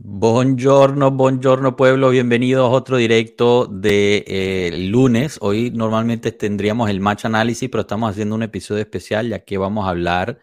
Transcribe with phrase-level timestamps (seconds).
[0.00, 5.38] Buongiorno, buongiorno pueblo, bienvenidos a otro directo de eh, lunes.
[5.40, 9.86] Hoy normalmente tendríamos el match análisis, pero estamos haciendo un episodio especial ya que vamos
[9.86, 10.38] a hablar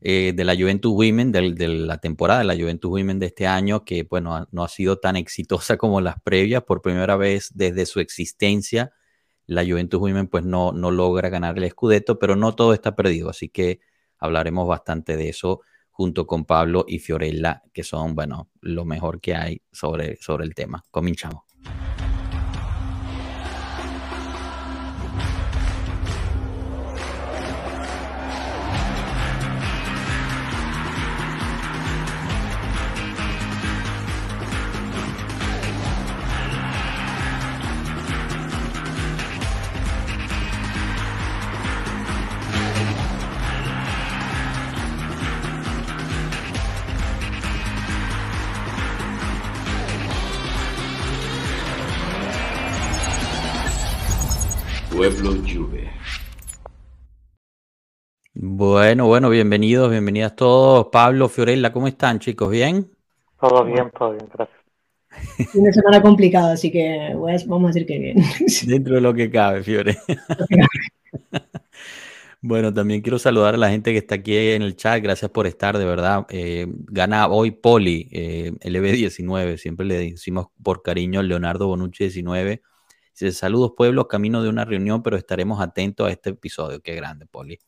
[0.00, 3.84] eh, de la Juventus Women, de, la temporada de la Juventus Women de este año,
[3.84, 6.62] que bueno, no ha sido tan exitosa como las previas.
[6.62, 8.92] Por primera vez desde su existencia,
[9.46, 13.28] la Juventus Women pues no, no logra ganar el Scudetto, pero no todo está perdido,
[13.28, 13.80] así que
[14.20, 15.62] hablaremos bastante de eso
[16.00, 20.54] junto con Pablo y Fiorella, que son, bueno, lo mejor que hay sobre, sobre el
[20.54, 20.82] tema.
[20.90, 21.42] Cominchamos.
[58.52, 60.88] Bueno, bueno, bienvenidos, bienvenidas todos.
[60.90, 62.50] Pablo, Fiorella, ¿cómo están, chicos?
[62.50, 62.90] ¿Bien?
[63.40, 64.58] Todo bien, todo bien, gracias.
[65.54, 68.16] Una semana complicada, así que pues, vamos a decir que bien.
[68.66, 69.96] Dentro de lo que cabe, Fiore.
[72.42, 75.00] Bueno, también quiero saludar a la gente que está aquí en el chat.
[75.02, 76.26] Gracias por estar, de verdad.
[76.30, 79.58] Eh, gana hoy Poli, eh, LB19.
[79.58, 82.62] Siempre le decimos por cariño Leonardo Bonucci 19.
[83.12, 86.80] Saludos pueblos, camino de una reunión, pero estaremos atentos a este episodio.
[86.80, 87.58] Qué grande, Poli.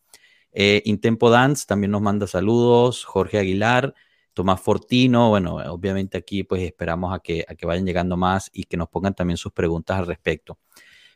[0.52, 3.04] Eh, Intempo Dance también nos manda saludos.
[3.04, 3.94] Jorge Aguilar,
[4.34, 5.30] Tomás Fortino.
[5.30, 8.88] Bueno, obviamente aquí pues esperamos a que, a que vayan llegando más y que nos
[8.88, 10.58] pongan también sus preguntas al respecto.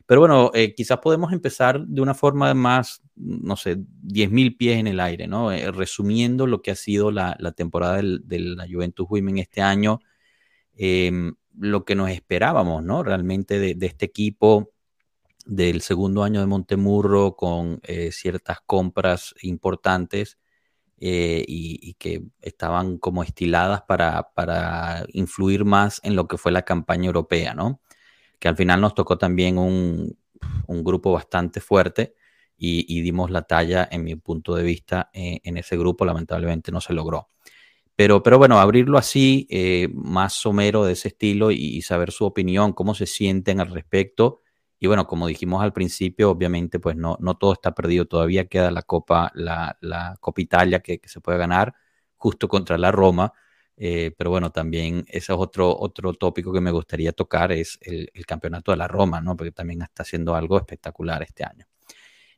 [0.07, 4.87] Pero bueno, eh, quizás podemos empezar de una forma más, no sé, 10.000 pies en
[4.87, 5.51] el aire, ¿no?
[5.51, 9.99] Eh, resumiendo lo que ha sido la, temporada de la Juventus Women este año.
[10.75, 13.03] Em, lo que nos esperábamos, ¿no?
[13.03, 14.71] Realmente de, este equipo
[15.47, 20.37] del segundo año de Montemurro con eh, ciertas compras importantes
[20.99, 26.63] eh, y, que estaban como estiladas para, para, influir más en lo que fue la
[26.63, 27.81] campaña europea, ¿no?
[28.39, 30.17] Que al final nos tocó también un,
[30.67, 32.15] un grupo bastante fuerte
[32.57, 36.81] y, dimos la talla, en mi punto de vista, eh, en ese grupo, lamentablemente no
[36.81, 37.29] se logró.
[37.95, 39.47] Pero, pero bueno, abrirlo así,
[39.93, 44.41] más somero de ese estilo y, saber su opinión, cómo se sienten al respecto.
[44.79, 48.05] Y bueno, como dijimos al principio, obviamente, pues no, no todo está perdido.
[48.05, 51.73] Todavía queda la Copa, la, la Copa Italia que, se puede ganar
[52.15, 53.33] justo contra la Roma.
[53.75, 58.09] Eh, pero bueno, también ese es otro, otro tópico que me gustaría tocar, es el,
[58.25, 59.35] campeonato de la Roma, ¿no?
[59.37, 61.65] Porque también está haciendo algo espectacular este año.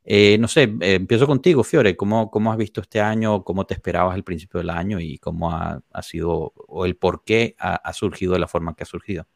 [0.03, 1.95] Eh, no sé, eh, empiezo contigo, Fiore.
[1.95, 3.43] ¿Cómo, ¿Cómo has visto este año?
[3.43, 4.99] ¿Cómo te esperabas al principio del año?
[4.99, 8.85] ¿Y cómo ha, sido, o el por qué ha, surgido de la forma que ha
[8.85, 9.27] surgido?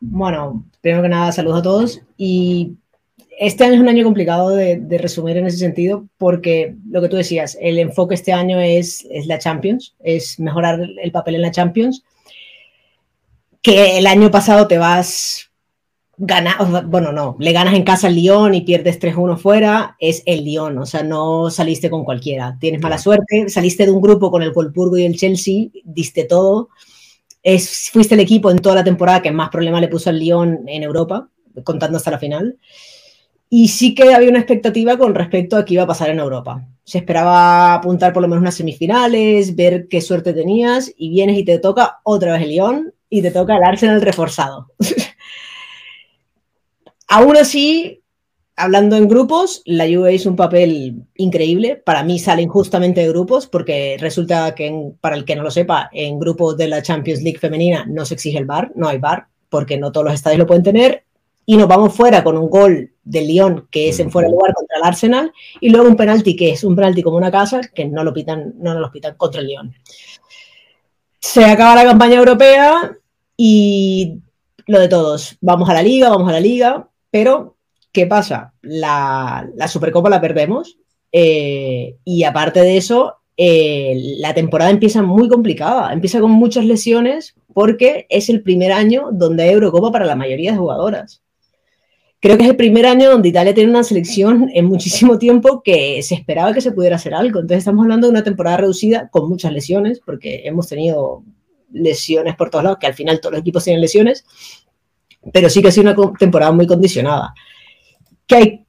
[0.00, 2.00] Bueno, primero que nada, saludos a todos.
[2.16, 2.72] Y
[3.38, 7.16] este año es un año complicado de, resumir en ese sentido, porque lo que tú
[7.16, 11.50] decías, el enfoque este año es, es la Champions, es mejorar el papel en la
[11.50, 12.04] Champions.
[13.62, 15.50] Que el año pasado te vas
[16.18, 16.56] gana,
[16.86, 20.78] bueno, no, le ganas en casa al Lyon y pierdes 3-1 fuera, es el Lyon,
[20.78, 22.56] o sea, no saliste con cualquiera.
[22.58, 26.70] Tienes mala suerte, saliste de un grupo con el Wolfsburgo y el Chelsea, diste todo.
[27.48, 30.64] Es, fuiste el equipo en toda la temporada que más problema le puso al Lyon
[30.66, 31.28] en Europa,
[31.62, 32.58] contando hasta la final.
[33.48, 36.66] Y sí que había una expectativa con respecto a qué iba a pasar en Europa.
[36.82, 41.44] Se esperaba apuntar por lo menos unas semifinales, ver qué suerte tenías, y vienes y
[41.44, 44.72] te toca otra vez el Lyon y te toca el Arsenal reforzado.
[47.06, 48.02] Aún así,
[48.56, 51.76] hablando en grupos, la Juve hizo un papel increíble.
[51.76, 55.88] Para mí salen justamente de grupos porque resulta que, para el que no lo sepa,
[55.92, 59.26] en grupos de la Champions League femenina no se exige el VAR, no hay VAR,
[59.48, 61.04] porque no todos los estadios lo pueden tener.
[61.44, 64.52] Y nos vamos fuera con un gol del Lyon que es en fuera de lugar
[64.52, 67.84] contra el Arsenal y luego un penalti que es un penalti como una casa que
[67.84, 69.74] no lo pitan, no nos lo pitan contra el Lyon.
[71.20, 72.96] Se acaba la campaña europea
[73.36, 74.18] y
[74.66, 75.36] lo de todos.
[75.40, 77.55] Vamos a la liga, vamos a la liga pero,
[77.96, 78.52] ¿qué pasa?
[78.60, 80.76] La, Supercopa la perdemos
[81.12, 87.34] eh, y aparte de eso, eh, la temporada empieza muy complicada, empieza con muchas lesiones
[87.54, 91.22] porque es el primer año donde hay Eurocopa para la mayoría de jugadoras.
[92.20, 96.02] Creo que es el primer año donde Italia tiene una selección en muchísimo tiempo que
[96.02, 97.40] se esperaba que se pudiera hacer algo.
[97.40, 101.22] Entonces estamos hablando de una temporada reducida con muchas lesiones, porque hemos tenido
[101.72, 104.26] lesiones por todos lados, que al final todos los equipos tienen lesiones,
[105.32, 107.32] pero sí que ha sido una temporada muy condicionada.
[108.26, 108.66] ¿Qué, hay,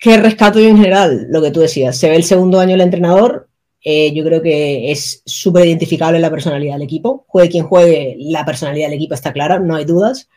[0.00, 1.26] qué rescato yo en general?
[1.30, 3.48] Lo que tú decías, se ve el segundo año el entrenador,
[3.88, 7.24] Eh, yo creo que es súper identificable la personalidad del equipo.
[7.28, 10.28] Juegue quien juegue, la personalidad del equipo está clara, no hay dudas.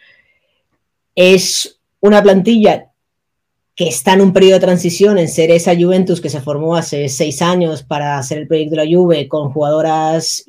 [1.16, 2.92] Es una plantilla
[3.76, 7.10] que está en un periodo de transición en ser esa Juventus que se formó hace
[7.10, 10.44] seis años para hacer el proyecto de la Juve con jugadoras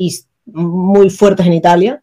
[0.44, 2.02] muy fuertes en Italia.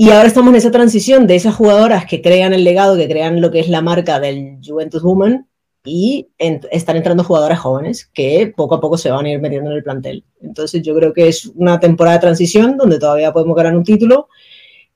[0.00, 3.40] Y ahora estamos en esa transición de esas jugadoras que crean el legado, que crean
[3.40, 5.48] lo que es la marca del Juventus Woman
[5.84, 9.76] y están entrando jugadoras jóvenes que poco a poco se van a ir metiendo en
[9.76, 10.24] el plantel.
[10.40, 14.28] Entonces yo creo que es una temporada de transición donde todavía podemos ganar un título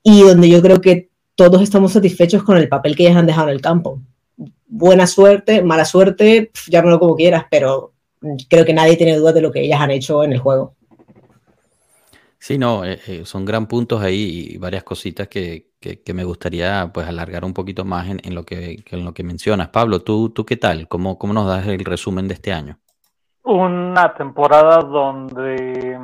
[0.01, 3.49] y donde yo creo que todos estamos satisfechos con el papel que ellas han dejado
[3.49, 3.99] en el campo.
[4.67, 7.91] Buena suerte, mala suerte, ya no lo como quieras, pero
[8.47, 10.75] creo que nadie tiene duda de lo que ellas han hecho en el juego.
[12.43, 16.91] Sí, no, eh, eh, son gran puntos ahí y varias cositas que, que, me gustaría
[16.93, 19.69] pues alargar un poquito más en, en lo, que, en lo que mencionas.
[19.69, 20.89] Pablo, ¿tú, tú qué tal?
[20.89, 22.79] ¿Cómo, ¿Cómo nos das el resumen de este año?
[23.43, 26.01] Una temporada donde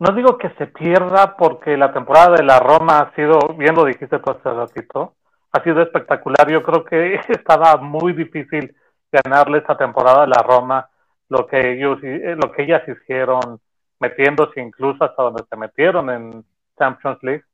[0.00, 3.84] no digo que se pierda porque la temporada de la Roma ha sido, bien lo
[3.84, 5.14] dijiste tú hace ratito,
[5.52, 6.50] ha sido espectacular.
[6.50, 8.74] Yo creo que estaba muy difícil
[9.12, 10.90] ganarle esta temporada a la Roma,
[11.28, 13.60] lo que ellos, eh, lo que ellas hicieron
[14.00, 16.44] metiéndose incluso hasta donde se metieron en
[16.78, 17.44] Champions League.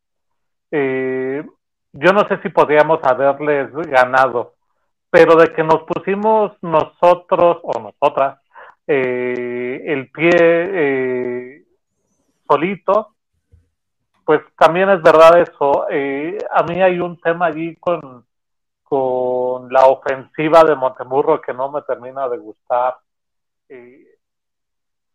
[0.70, 1.44] Eh,
[1.92, 4.54] yo no sé si podríamos haberles ganado,
[5.10, 8.40] pero de que nos pusimos nosotros o nosotras
[8.86, 11.64] eh, el pie eh,
[12.48, 13.14] solito,
[14.24, 15.86] pues también es verdad eso.
[15.86, 18.24] a mí hay un tema allí con,
[18.82, 22.96] con la ofensiva de Montemurro que no me termina de gustar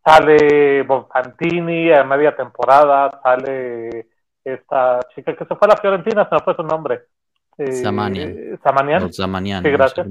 [0.08, 4.06] sale Bonfantini a media temporada, sale
[4.42, 7.08] esta chica que se fue a la Fiorentina, se me fue su nombre.
[7.58, 8.58] Eh, Samanian.
[8.62, 9.12] Samanian.
[9.12, 9.62] Samanian.
[9.62, 10.06] Sí, gracias.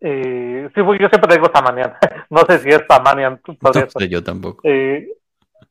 [0.00, 1.94] Eh, sí, yo siempre digo Samanian.
[2.30, 3.40] no sé si es Samanian.
[3.60, 4.60] No sé, yo tampoco.
[4.64, 5.08] Eh,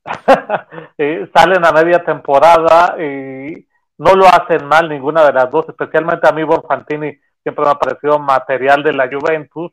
[0.98, 3.68] eh, salen a media temporada y
[3.98, 7.76] no lo hacen mal ninguna de las dos, especialmente a mí Bonfantini siempre me ha
[7.76, 9.72] parecido material de la Juventus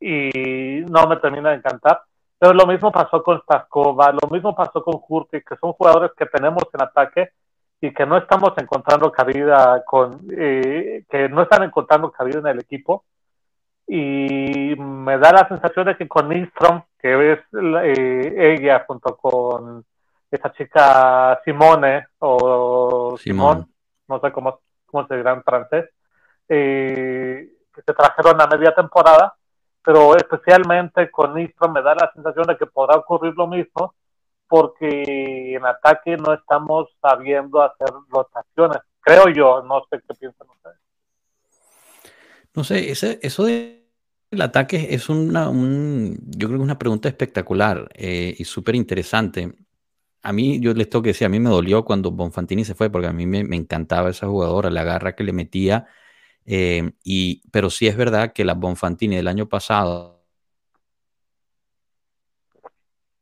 [0.00, 2.02] y no me termina de encantar.
[2.38, 6.26] Pero lo mismo pasó con Staskova, lo mismo pasó con Hurti, que son jugadores que
[6.26, 7.30] tenemos en ataque
[7.80, 12.60] y que no estamos encontrando cabida con, eh, que no están encontrando cabida en el
[12.60, 13.04] equipo.
[13.86, 19.84] Y me da la sensación de que con Nistrom, que es eh, ella junto con
[20.30, 23.66] esta chica Simone o Simón,
[24.06, 25.88] no sé cómo, cómo se dirá en francés,
[26.48, 29.34] eh, que se trajeron a media temporada,
[29.88, 33.94] pero especialmente con Nistro me da la sensación de que podrá ocurrir lo mismo
[34.46, 40.76] porque en ataque no estamos sabiendo hacer rotaciones, creo yo, no sé qué piensan ustedes.
[42.54, 43.80] No sé, ese, eso del
[44.38, 49.54] ataque es una, un, yo creo que es una pregunta espectacular eh, y súper interesante.
[50.20, 52.90] A mí, yo les tengo que decir, a mí me dolió cuando Bonfantini se fue,
[52.90, 55.86] porque a mí me, me encantaba esa jugadora, la garra que le metía
[56.50, 60.24] eh, y, pero sí es verdad que la Bonfantini del año pasado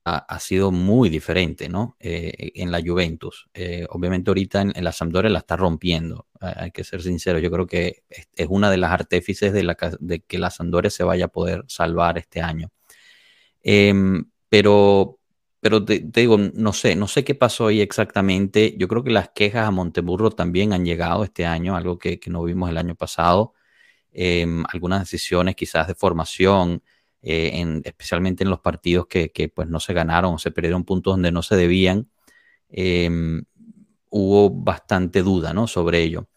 [0.04, 1.96] ha, sido muy diferente, ¿no?
[1.98, 3.48] Eh, en la Juventus.
[3.52, 7.40] Eh, obviamente ahorita en, la Sampdoria la está rompiendo, hay que ser sincero.
[7.40, 11.28] Yo creo que es, una de las artífices de, que la Sampdoria se vaya a
[11.28, 12.70] poder salvar este año.
[13.64, 15.18] Em, pero,
[15.66, 18.76] pero te, digo, no sé, no sé qué pasó ahí exactamente.
[18.78, 22.44] Yo creo que las quejas a Monteburro también han llegado este año, algo que, no
[22.44, 23.52] vimos el año pasado.
[24.12, 26.84] Em, algunas decisiones quizás de formación,
[27.20, 31.14] eh, en, especialmente en los partidos que, pues no se ganaron o se perdieron puntos
[31.14, 32.08] donde no se debían.
[32.68, 33.42] Em,
[34.10, 35.66] hubo bastante duda ¿no?
[35.66, 36.28] sobre ello.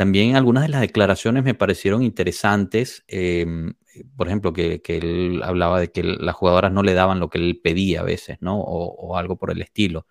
[0.00, 3.04] También algunas de las declaraciones me parecieron interesantes.
[3.06, 3.74] Em,
[4.16, 7.60] por ejemplo, que, él hablaba de que las jugadoras no le daban lo que él
[7.62, 8.58] pedía a veces, ¿no?
[8.58, 10.06] O, algo por el estilo.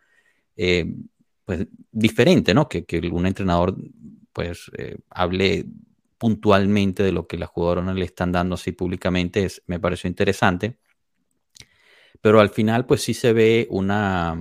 [0.55, 0.86] Eh,
[1.43, 2.69] pues diferente, ¿no?
[2.69, 3.77] Que, un entrenador,
[4.31, 5.65] pues, eh, hable
[6.19, 10.08] puntualmente de lo que las jugadoras no le están dando así públicamente, es, me pareció
[10.08, 10.77] interesante.
[12.22, 14.39] Pero al final, pues sí se ve una,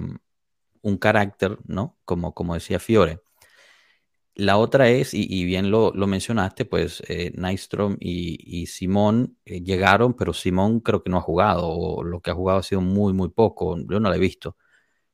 [0.83, 1.97] un carácter, ¿no?
[2.05, 3.23] Como, como decía Fiore
[4.39, 10.33] la otra es, y, bien lo, mencionaste, pues eh, Nystrom y, Simón eh, llegaron, pero
[10.33, 13.31] Simón creo que no ha jugado, o lo que ha jugado ha sido muy, muy
[13.31, 14.57] poco, yo no la he visto.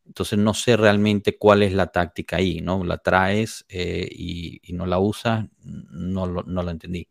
[0.07, 2.85] Entonces no sé realmente cuál es la táctica ahí, ¿no?
[2.85, 7.09] La traes eh, y, no la usas, no lo, no lo entendí.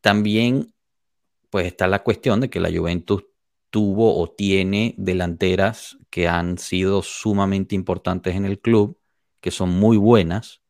[0.00, 0.74] También,
[1.50, 3.24] pues está la cuestión de que la Juventus
[3.70, 8.98] tuvo o tiene delanteras que han sido sumamente importantes en el club,
[9.40, 10.63] que son muy buenas,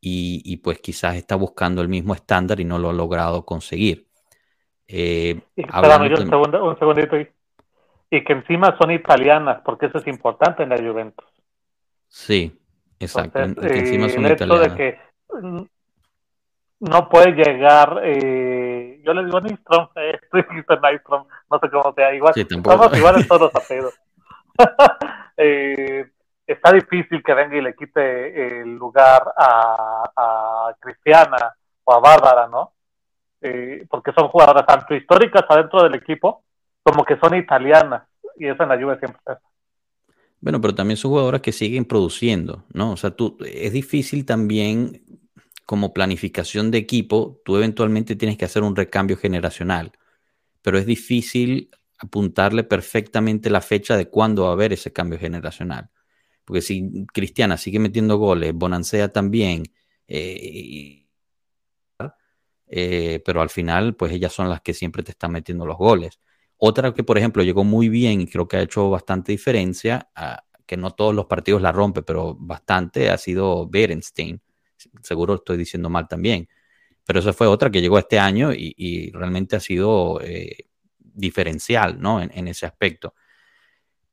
[0.00, 4.06] y, pues quizás está buscando el mismo estándar y no lo ha logrado conseguir.
[4.86, 6.12] Eh, Espérame
[6.62, 7.28] un, segundito ahí.
[8.10, 11.26] y que encima son italianas, porque eso es importante en la Juventus.
[12.06, 12.58] Sí,
[12.98, 13.40] exacto.
[13.40, 14.98] encima son el hecho de que
[16.80, 22.34] no puede llegar, eh, yo le digo Nystrom, eh, Nystrom, no sé cómo sea, igual,
[22.34, 23.94] sí, estamos igual en todos los apellidos.
[25.36, 26.08] eh,
[26.48, 32.48] está difícil que venga y le quite el lugar a, a Cristiana o a Bárbara,
[32.48, 32.72] ¿no?
[33.40, 36.42] Eh, porque son jugadoras tanto históricas adentro del equipo
[36.82, 38.02] como que son italianas
[38.36, 39.40] y eso en la Juve siempre está.
[40.40, 42.92] Bueno, pero también son jugadoras que siguen produciendo, ¿no?
[42.92, 45.02] O sea, tú, es difícil también
[45.66, 49.92] como planificación de equipo, tú eventualmente tienes que hacer un recambio generacional,
[50.62, 55.90] pero es difícil apuntarle perfectamente la fecha de cuándo va a haber ese cambio generacional.
[56.48, 59.64] Porque si Cristiana sigue metiendo goles, Bonancea también,
[60.06, 61.06] eh,
[62.66, 66.18] eh, pero al final, pues ellas son las que siempre te están metiendo los goles.
[66.56, 70.42] Otra que, por ejemplo, llegó muy bien y creo que ha hecho bastante diferencia, ah,
[70.64, 74.40] que no todos los partidos la rompe, pero bastante, ha sido Berenstein.
[75.02, 76.48] Seguro estoy diciendo mal también.
[77.04, 80.64] Pero esa fue otra que llegó este año y, realmente ha sido eh,
[80.98, 82.22] diferencial, ¿no?
[82.22, 83.12] En, ese aspecto.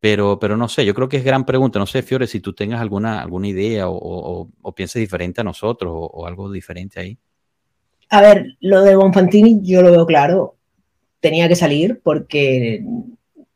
[0.06, 1.80] Pero, pero no sé, yo creo que es gran pregunta.
[1.80, 6.28] No sé, Fiore, si tú tengas alguna, alguna idea o, pienses diferente a nosotros o,
[6.28, 7.18] algo diferente ahí.
[8.12, 10.58] A ver, lo de Bonfantini yo lo veo claro.
[11.20, 12.86] Tenía que salir porque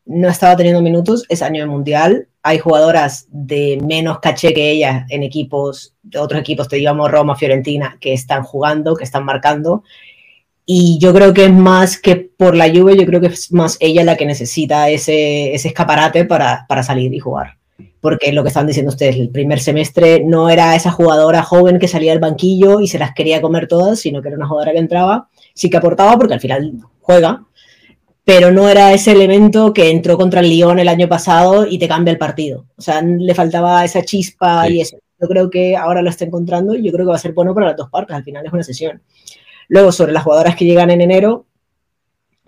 [0.06, 1.24] no estaba teniendo minutos.
[1.28, 2.26] Es año de mundial.
[2.42, 7.36] Hay jugadoras de menos caché que ella en equipos, de otros equipos, te digamos Roma,
[7.36, 9.84] Fiorentina, que están jugando, que están marcando.
[10.72, 13.76] Y yo creo que es más que por la lluvia, yo creo que es más
[13.80, 17.56] ella la que necesita ese, ese escaparate para, para salir y jugar.
[18.00, 21.88] Porque lo que están diciendo ustedes, el primer semestre no era esa jugadora joven que
[21.88, 24.78] salía del banquillo y se las quería comer todas, sino que era una jugadora que
[24.78, 27.44] entraba, sí que aportaba porque al final juega,
[28.24, 31.88] pero no era ese elemento que entró contra el Lyon el año pasado y te
[31.88, 32.66] cambia el partido.
[32.76, 34.98] O sea, le faltaba esa chispa y eso.
[35.20, 37.54] Yo creo que ahora lo está encontrando y yo creo que va a ser bueno
[37.54, 38.14] para las dos partes.
[38.14, 39.02] Al final es una sesión.
[39.70, 41.46] Luego, sobre las jugadoras que llegan en enero,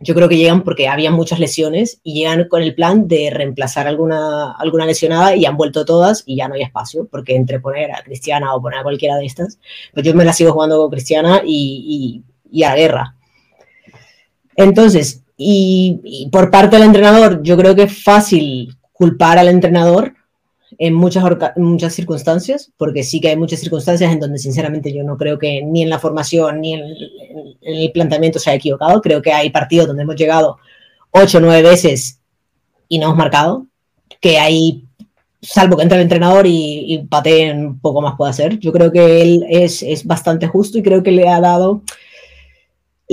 [0.01, 3.87] yo creo que llegan porque había muchas lesiones y llegan con el plan de reemplazar
[3.87, 7.93] alguna, alguna lesionada y han vuelto todas y ya no hay espacio, porque entre poner
[7.93, 9.61] a Cristiana o poner a cualquiera de estas,
[9.95, 13.15] pues yo me la sigo jugando con Cristiana y, y, a guerra.
[14.57, 20.15] Entonces, y, por parte del entrenador, yo creo que es fácil culpar al entrenador
[20.79, 21.25] en muchas,
[21.57, 25.63] muchas circunstancias, porque sí que hay muchas circunstancias en donde sinceramente yo no creo que
[25.63, 26.83] ni en la formación ni en,
[27.63, 29.01] el planteamiento se haya equivocado.
[29.01, 30.59] Creo que hay partidos donde hemos llegado
[31.11, 32.21] ocho o nueve veces
[32.89, 33.67] y no hemos marcado,
[34.21, 34.85] que hay,
[35.41, 38.59] salvo que entre el entrenador y, y pateen, poco más puede hacer.
[38.59, 41.83] Yo creo que él es, es bastante justo y creo que le ha dado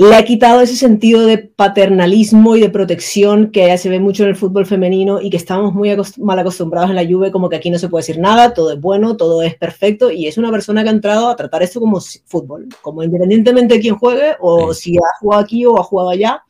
[0.08, 4.30] le ha quitado ese sentido de paternalismo y de protección que se ve mucho en
[4.30, 7.68] el fútbol femenino y que estamos muy mal acostumbrados en la Juve, como que aquí
[7.68, 10.82] no se puede decir nada, todo es bueno, todo es perfecto, y es una persona
[10.82, 14.96] que ha entrado a tratar esto como fútbol, como independientemente de quién juegue o si
[14.96, 16.44] ha jugado aquí o ha jugado allá,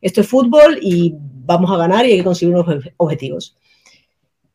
[0.00, 3.56] esto es fútbol y vamos a ganar y hay que conseguir unos objetivos.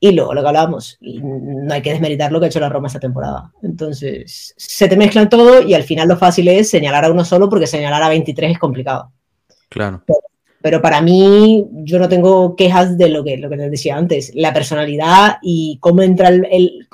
[0.03, 2.87] Y luego lo que hablábamos, no hay que desmeritar lo que ha hecho la Roma
[2.87, 3.53] esta temporada.
[3.61, 7.47] Entonces, se te mezclan todo y al final lo fácil es señalar a uno solo
[7.47, 9.13] porque señalar a 23 es complicado.
[9.69, 10.03] Claro.
[10.61, 14.33] Pero, para mí, yo no tengo quejas de lo que, lo que les decía antes,
[14.35, 16.85] la personalidad y cómo entra el,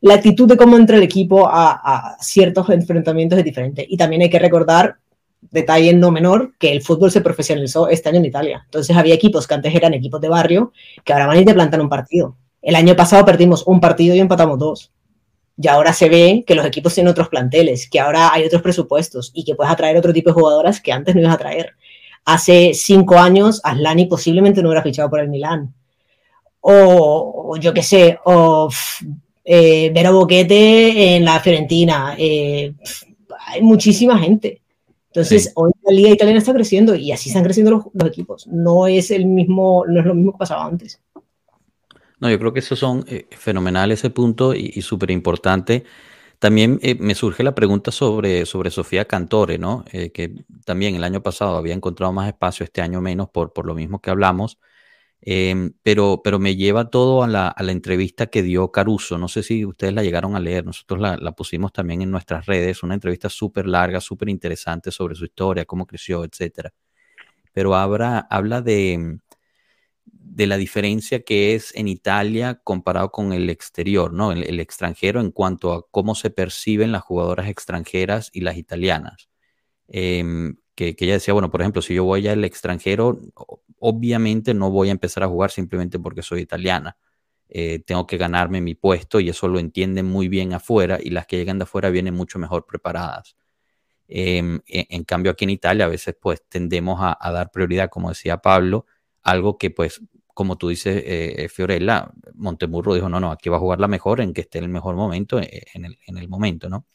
[0.00, 3.84] la actitud de cómo entra el equipo a, a, ciertos enfrentamientos es diferente.
[3.88, 4.98] Y también hay que recordar,
[5.50, 8.62] detalle no menor, que el fútbol se profesionalizó este año en Italia.
[8.66, 10.72] Entonces había equipos que antes eran equipos de barrio
[11.04, 12.36] que ahora van a ir te plantan un partido.
[12.64, 14.90] El año pasado perdimos un partido y empatamos dos.
[15.56, 19.30] Y ahora se ve que los equipos tienen otros planteles, que ahora hay otros presupuestos
[19.34, 21.74] y que puedes atraer otro tipo de jugadoras que antes no ibas a traer.
[22.24, 25.74] Hace cinco años, Aslani posiblemente no hubiera fichado por el Milán.
[26.62, 28.70] O, yo qué sé, o
[29.44, 32.14] eh, Vero Boquete en la Fiorentina.
[32.16, 32.72] Eh,
[33.46, 34.62] hay muchísima gente.
[35.08, 38.46] Entonces, hoy la liga italiana está creciendo y así están creciendo los, los, equipos.
[38.46, 40.98] No es el mismo, no es lo mismo que pasaba antes.
[42.20, 45.84] No, yo creo que esos son eh, fenomenales ese punto y, súper importante.
[46.38, 49.84] También eh, me surge la pregunta sobre, sobre Sofía Cantore, ¿no?
[49.92, 53.66] Eh, que también el año pasado había encontrado más espacio, este año menos, por, por
[53.66, 54.58] lo mismo que hablamos.
[55.26, 59.16] Em, pero, pero me lleva todo a la, a la, entrevista que dio Caruso.
[59.18, 62.46] No sé si ustedes la llegaron a leer, nosotros la, la pusimos también en nuestras
[62.46, 66.72] redes, una entrevista súper larga, súper interesante sobre su historia, cómo creció, etcétera.
[67.52, 69.18] Pero habla, habla de,
[70.06, 74.32] de la diferencia que es en Italia comparado con el exterior, ¿no?
[74.32, 79.28] El, extranjero en cuanto a cómo se perciben las jugadoras extranjeras y las italianas.
[79.88, 83.20] Em, que, ella decía, bueno, por ejemplo, si yo voy al extranjero,
[83.78, 86.96] obviamente no voy a empezar a jugar simplemente porque soy italiana.
[87.48, 91.26] Eh, tengo que ganarme mi puesto y eso lo entienden muy bien afuera y las
[91.26, 93.36] que llegan de afuera vienen mucho mejor preparadas.
[94.08, 98.38] Em, en, cambio aquí en Italia a veces pues tendemos a, dar prioridad, como decía
[98.38, 98.86] Pablo,
[99.24, 100.00] algo que pues
[100.34, 104.20] como tú dices, eh, Fiorella, Montemurro dijo, no, no, aquí va a jugar la mejor
[104.20, 106.86] en que esté en el mejor momento, en el, en el momento, ¿no?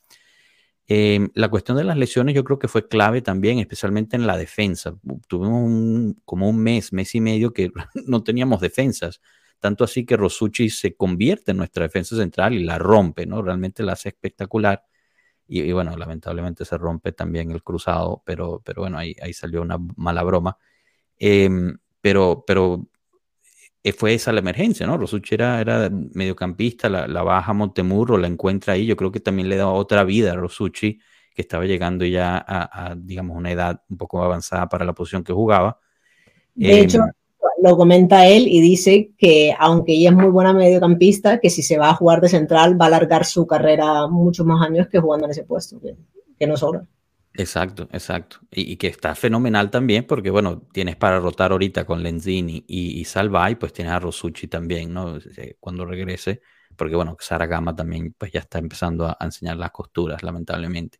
[0.91, 4.35] Em, la cuestión de las lesiones yo creo que fue clave también, especialmente en la
[4.37, 4.95] defensa.
[5.27, 7.71] Tuvimos como un mes, mes y medio que
[8.07, 9.21] no teníamos defensas.
[9.59, 13.43] Tanto así que Rosucci se convierte en nuestra defensa central y la rompe, ¿no?
[13.43, 14.83] Realmente la hace espectacular.
[15.47, 19.77] Y, bueno, lamentablemente se rompe también el cruzado, pero, pero bueno, ahí, ahí salió una
[19.95, 20.57] mala broma.
[21.17, 22.87] Em, pero, pero
[23.83, 24.97] eh, fue esa la emergencia, ¿no?
[24.97, 28.85] Rosucci era, era mediocampista, la, baja Montemurro, la encuentra ahí.
[28.85, 30.99] Yo creo que también le da otra vida a Rosucci,
[31.33, 35.31] que estaba llegando ya a, digamos, una edad un poco avanzada para la posición que
[35.31, 35.79] jugaba.
[36.55, 37.11] De hecho, em,
[37.63, 41.77] lo comenta él y dice que aunque ella es muy buena mediocampista, que si se
[41.77, 45.25] va a jugar de central va a alargar su carrera muchos más años que jugando
[45.25, 45.95] en ese puesto, que,
[46.37, 46.85] que no sobra.
[47.33, 48.39] Exacto, exacto.
[48.51, 53.05] Y, que está fenomenal también porque, bueno, tienes para rotar ahorita con Lenzini y, y
[53.05, 55.19] Salvay, pues tienes a Rosucci también, ¿no?
[55.59, 56.41] Cuando regrese,
[56.75, 60.99] porque, bueno, Sara Gama también pues ya está empezando a, enseñar las costuras, lamentablemente.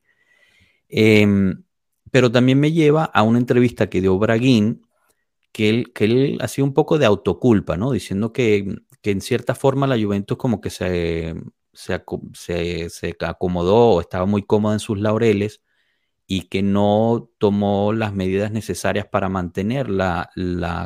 [0.87, 1.63] Em,
[2.11, 4.83] pero también me lleva a una entrevista que dio Braguín,
[5.51, 7.91] que él, que él hacía un poco de autoculpa, ¿no?
[7.91, 8.65] Diciendo que,
[9.01, 11.35] que en cierta forma la Juventus como que se,
[11.73, 12.01] se,
[12.33, 15.61] se, se acomodó o estaba muy cómoda en sus laureles
[16.31, 20.29] y que no tomó las medidas necesarias para mantener la,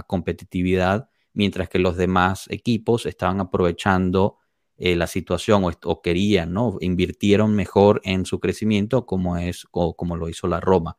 [0.07, 4.37] competitividad, mientras que los demás equipos estaban aprovechando
[4.77, 6.77] eh, la situación o, querían, ¿no?
[6.79, 10.95] Invirtieron mejor en su crecimiento como, es, como lo hizo la Roma.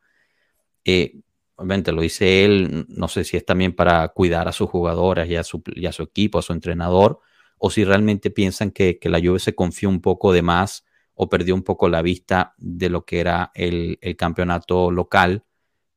[0.83, 1.21] Eh,
[1.55, 5.37] obviamente lo dice él, no sé si es también para cuidar a sus jugadoras y
[5.37, 7.19] a su, y a su equipo, a su entrenador,
[7.57, 10.85] o si realmente piensan que, que la Juve se confió un poco de más
[11.15, 15.43] o perdió un poco la vista de lo que era el, campeonato local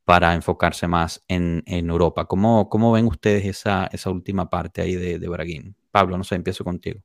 [0.05, 2.25] para enfocarse más en, Europa.
[2.25, 5.75] ¿Cómo, ¿Cómo, ven ustedes esa, esa última parte ahí de, de Braguín?
[5.91, 7.01] Pablo, no sé, empiezo contigo.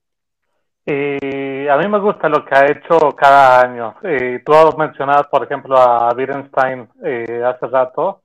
[0.85, 3.95] Eh, a mí me gusta lo que ha hecho cada año.
[4.03, 8.21] Eh, tú has mencionado, por ejemplo, a Wittgenstein eh, hace rato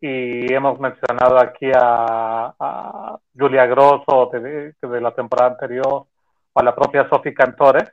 [0.00, 5.86] y hemos mencionado aquí a, Julia Grosso de, de, la temporada anterior
[6.52, 7.84] o a la propia Sofi Cantore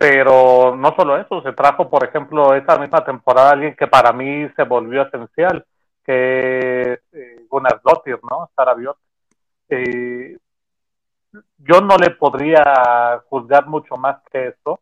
[0.00, 4.48] pero no solo eso, se trajo, por ejemplo, esa misma temporada alguien que para mí
[4.56, 5.66] se volvió esencial,
[6.02, 8.48] que es eh, Gunnar Dottir, ¿no?
[8.56, 8.74] Sara
[9.68, 10.38] eh,
[11.58, 14.80] yo no le podría juzgar mucho más que eso.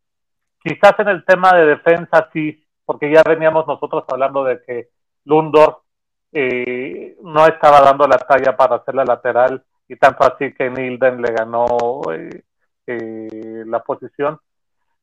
[0.63, 4.91] Quizás en el tema de defensa sí, porque ya veníamos nosotros hablando de que
[5.25, 5.83] Lundor
[6.31, 11.21] eh, no estaba dando la talla para hacer la lateral y tanto así que Nilden
[11.21, 12.03] le ganó
[12.87, 14.39] la posición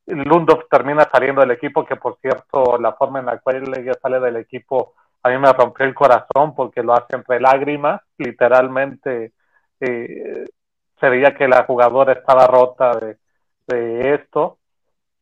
[0.07, 4.19] Lundov termina saliendo del equipo, que por cierto, la forma en la cual ella sale
[4.19, 4.93] del equipo
[5.25, 9.33] a mí me rompió el corazón porque lo hace entre lágrimas, literalmente
[9.79, 10.45] eh,
[10.99, 12.91] se veía que la jugadora estaba rota
[13.67, 14.59] de, esto,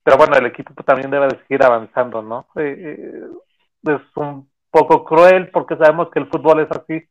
[0.04, 2.48] pero bueno, el equipo también debe seguir avanzando, ¿no?
[2.58, 7.02] Eh, eh, es un poco cruel porque sabemos que el fútbol es así,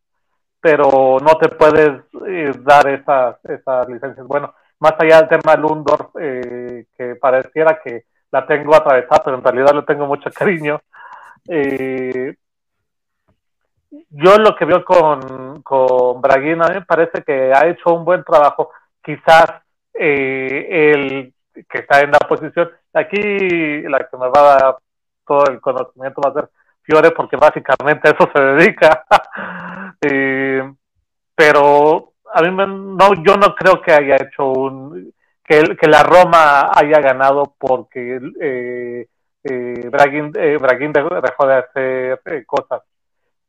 [0.60, 2.02] pero no te puedes
[2.62, 4.26] dar esas, esas licencias.
[4.26, 9.36] Bueno, más allá del tema de Lundorf, eh, que pareciera que la tengo atravesada, pero
[9.36, 10.80] en realidad le tengo mucho cariño.
[11.48, 12.34] Eh,
[14.10, 18.04] yo lo que veo con, con Braguín, a mí me parece que ha hecho un
[18.04, 18.70] buen trabajo.
[19.00, 19.62] Quizás
[19.94, 21.32] eh, el
[21.68, 24.76] que está en la posición, aquí la que me va a dar
[25.24, 26.48] todo el conocimiento va a ser
[26.82, 29.04] Fiore, porque básicamente a eso se dedica.
[31.36, 35.12] pero a mí no, yo no creo que haya hecho un
[35.44, 39.06] que, que la Roma haya ganado porque eh,
[39.44, 40.58] eh, Braguín, eh,
[41.22, 42.82] dejó de hacer eh, cosas.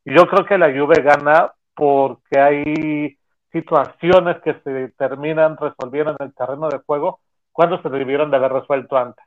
[0.04, 3.16] Yo creo que la Juve gana porque hay
[3.52, 7.20] situaciones que se terminan resolviendo en el terreno de juego
[7.52, 9.24] cuando se debieron de haber resuelto antes.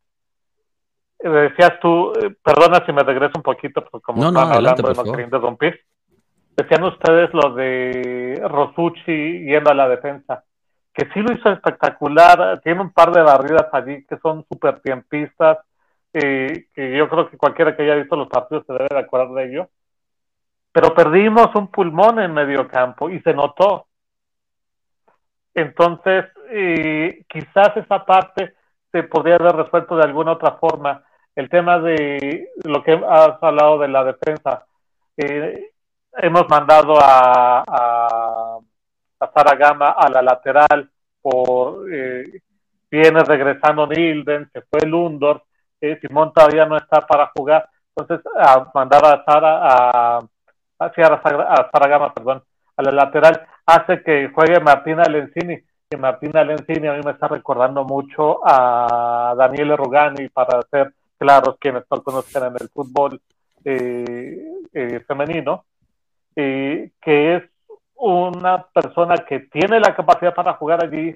[1.19, 5.81] Decías tú, perdona si me regreso un poquito, porque como no, hablando, no quería interrumpir
[6.57, 10.43] Decían ustedes lo de Rosucci yendo a la defensa,
[10.91, 15.59] que sí lo hizo espectacular, tiene un par de barridas allí que son súper tiempistas,
[16.13, 19.29] eh, que yo creo que cualquiera que haya visto los partidos se debe de acordar
[19.35, 19.69] de ello.
[20.71, 23.85] Pero perdimos un pulmón en medio campo y se notó.
[25.53, 28.55] Entonces, eh, quizás esa parte
[28.91, 31.03] se podría haber resuelto de alguna otra forma.
[31.35, 34.65] El tema de lo que has hablado de la defensa.
[35.17, 35.71] Eh,
[36.17, 37.63] hemos mandado a,
[39.19, 40.89] a Sara Gama a la lateral,
[41.21, 42.41] por eh,
[42.89, 45.43] viene regresando Nilden, se fue Lundor,
[45.81, 50.17] eh, Simón todavía no está para jugar, entonces a mandar a Sara a,
[50.79, 52.43] a, Sara Gama, perdón,
[52.75, 57.27] a la lateral, hace que juegue Martina Lenzini, que Martina Lenzini a mí me está
[57.27, 63.19] recordando mucho a Daniele Rugani, para ser claros quienes no conocen en el fútbol
[63.65, 65.01] eh,
[66.37, 67.43] eh, que es
[67.95, 71.15] una persona que tiene la capacidad para jugar allí,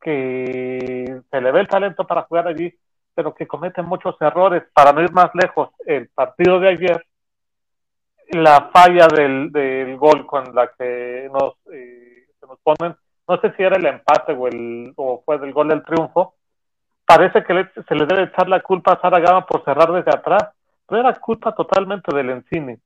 [0.00, 2.74] que se le ve el talento para jugar allí,
[3.14, 4.64] pero que comete muchos errores.
[4.74, 7.06] Para no ir más lejos, el partido de ayer,
[8.30, 12.96] la falla del, del gol con la que nos, eh, se nos ponen,
[13.28, 16.34] no sé si era el empate o, el, o fue del gol del triunfo,
[17.04, 20.42] parece que se le debe echar la culpa a Sara Gama por cerrar desde atrás,
[20.88, 22.76] pero era culpa totalmente del Encini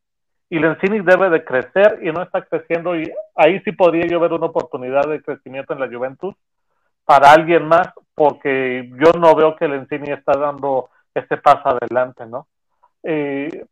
[0.51, 4.33] y Lencini debe de crecer y no está creciendo y ahí sí podría yo ver
[4.33, 6.35] una oportunidad de crecimiento en la Juventus
[7.05, 12.49] para alguien más porque yo no veo que Lencini está dando este paso adelante, ¿no?
[13.05, 13.65] Eh,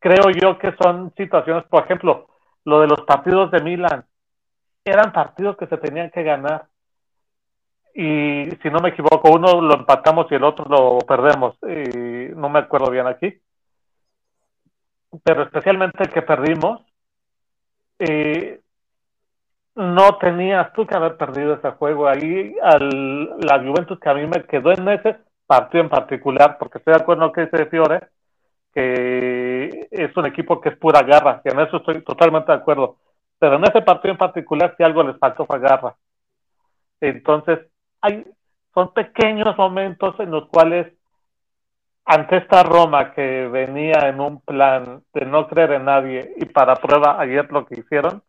[0.00, 2.28] creo yo que son situaciones, por ejemplo,
[2.64, 4.04] lo de los partidos de Milan,
[4.84, 6.66] eran partidos que se tenían que ganar
[7.94, 12.48] y si no me equivoco, uno lo empatamos y el otro lo perdemos, y no
[12.48, 13.40] me acuerdo bien aquí
[15.24, 16.80] pero especialmente el que perdimos,
[17.98, 18.60] eh,
[19.74, 22.08] no tenías tú que haber perdido ese juego.
[22.08, 26.78] Ahí al, la Juventus que a mí me quedó en ese partido en particular, porque
[26.78, 28.08] estoy de acuerdo con lo que dice Fiore,
[28.72, 32.96] que es un equipo que es pura garra, y en eso estoy totalmente de acuerdo.
[33.38, 35.96] Pero en ese partido en particular, si algo les faltó fue garra.
[37.00, 37.60] Entonces,
[38.00, 38.24] hay,
[38.72, 40.92] son pequeños momentos en los cuales
[42.04, 46.76] ante esta Roma que venía en un plan de no creer en nadie y para
[46.76, 48.22] prueba ayer lo que hicieron,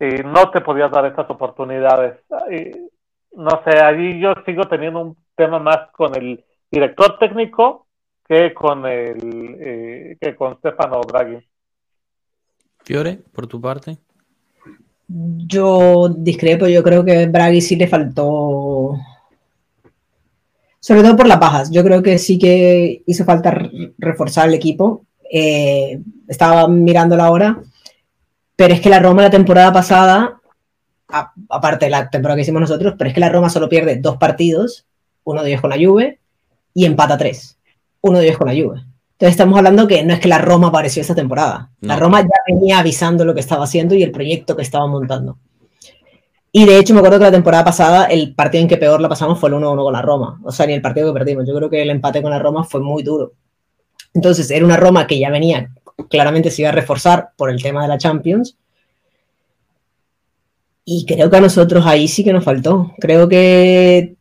[0.00, 2.18] y no te podías dar estas oportunidades.
[3.32, 7.86] no sé, allí yo sigo teniendo un tema más con el director técnico
[8.26, 11.38] que con el eh, que con Stefano Draghi.
[12.84, 13.98] Fiore, por tu parte.
[15.06, 18.96] Yo discrepo, yo creo que Draghi sí le faltó
[20.84, 21.70] sobre todo por las bajas.
[21.70, 23.58] Yo creo que sí que hizo falta
[23.96, 25.06] reforzar el equipo.
[25.32, 27.62] Eh, estaba mirando la hora,
[28.54, 30.42] pero es que la Roma la temporada pasada,
[31.48, 34.18] aparte de la temporada que hicimos nosotros, pero es que la Roma solo pierde dos
[34.18, 34.84] partidos,
[35.24, 36.20] uno de ellos con la Juve,
[36.74, 37.56] y empata tres,
[38.02, 38.80] uno de ellos con la Juve.
[39.12, 42.28] Entonces estamos hablando que no es que la Roma apareció esta temporada, la Roma ya
[42.46, 45.38] venía avisando lo que estaba haciendo y el proyecto que estaba montando.
[46.56, 49.08] Y de hecho me acuerdo que la temporada pasada el partido en que peor la
[49.08, 50.40] pasamos fue el 1-1 con la Roma.
[50.44, 51.48] O sea, ni el partido que perdimos.
[51.48, 53.32] Yo creo que el empate con la Roma fue muy duro.
[54.14, 55.74] Entonces era una Roma que ya venía,
[56.08, 58.56] claramente se iba a reforzar por el tema de la Champions.
[60.84, 62.92] Y creo que a nosotros ahí sí que nos faltó.
[63.00, 64.14] Creo que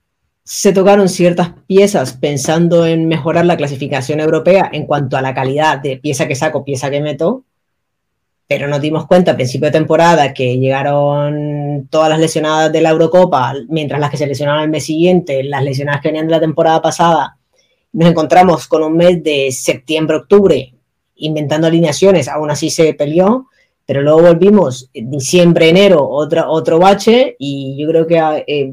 [0.43, 5.77] se tocaron ciertas piezas pensando en mejorar la clasificación europea en cuanto a la calidad
[5.77, 7.43] de pieza que saco, pieza que meto
[8.55, 12.91] pero nos dimos cuenta a principio de temporada que llegaron todas las lesionadas de la
[12.91, 16.39] Eurocopa, mientras las que se lesionaron el mes siguiente, las lesionadas que venían de la
[16.39, 17.39] temporada pasada,
[17.93, 20.71] nos encontramos con un mes de septiembre-octubre
[21.15, 23.47] inventando alineaciones, aún así se peleó,
[23.87, 28.71] pero luego volvimos diciembre-enero, otro bache, y yo creo que eh,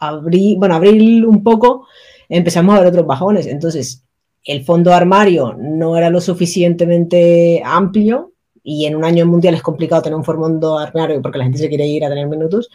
[0.00, 1.86] abril, bueno, abril un poco
[2.28, 4.03] empezamos a ver otros bajones, entonces
[4.44, 10.02] el fondo armario no era lo suficientemente amplio y en un año mundial es complicado
[10.02, 12.70] tener un fondo armario porque la gente se quiere ir a tener minutos.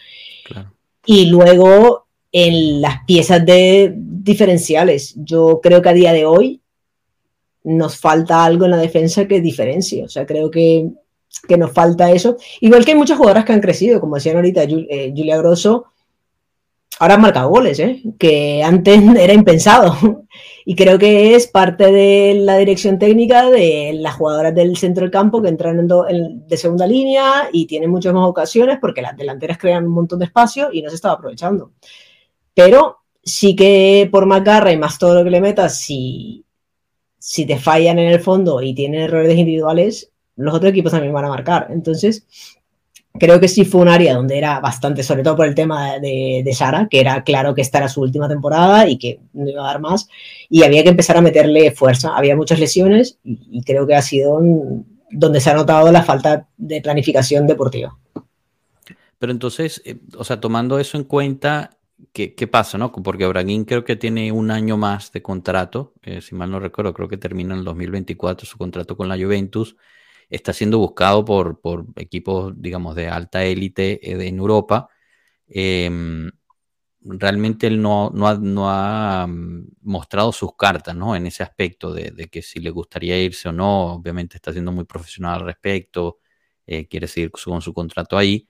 [1.06, 6.62] Y luego en las piezas de diferenciales, yo creo que a día de hoy
[7.64, 10.04] nos falta algo en la defensa que diferencie.
[10.04, 10.90] O sea, creo que,
[11.48, 12.38] que nos falta eso.
[12.62, 15.86] Igual que hay muchas jugadoras que han crecido, como decían ahorita, eh, Julia Grosso
[17.00, 18.02] ahora han marcado goles, ¿eh?
[18.20, 20.26] que antes era impensado.
[20.66, 25.12] Y creo que es parte de la dirección técnica de las jugadoras del centro del
[25.12, 29.88] campo que entran de segunda línea y tienen muchas más ocasiones porque las delanteras crean
[29.88, 31.72] un montón de espacio y no se estaba aprovechando.
[32.54, 36.46] Pero sí que por más garra y más todo lo que le metas, si,
[37.18, 41.26] si te fallan en el fondo y tienen errores individuales, los otros equipos también van
[41.26, 41.68] a marcar.
[41.72, 42.28] Entonces,
[43.20, 46.42] creo que sí fue un área donde era bastante, sobre todo por el tema de,
[46.44, 49.64] de, Sara, que era claro que esta era su última temporada y que no iba
[49.64, 50.08] a dar más,
[50.50, 52.16] y había que empezar a meterle fuerza.
[52.16, 54.42] Había muchas lesiones y, creo que ha sido
[55.12, 57.98] donde se ha notado la falta de planificación deportiva.
[59.18, 61.78] Pero entonces, eh, o sea, tomando eso en cuenta,
[62.14, 62.92] ¿qué, qué pasa, no?
[62.92, 66.94] Porque Braguín creo que tiene un año más de contrato, eh, si mal no recuerdo,
[66.94, 69.76] creo que termina en el 2024 su contrato con la Juventus
[70.30, 74.90] está siendo buscado por, por equipos, digamos, de alta élite en Europa.
[75.48, 76.32] Em,
[77.02, 81.16] realmente él no, no, ha, no, ha, mm, mostrado sus cartas ¿no?
[81.16, 84.72] en ese aspecto de, de, que si le gustaría irse o no, obviamente está siendo
[84.72, 86.20] muy profesional al respecto,
[86.68, 88.48] eh, quiere seguir con su contrato ahí,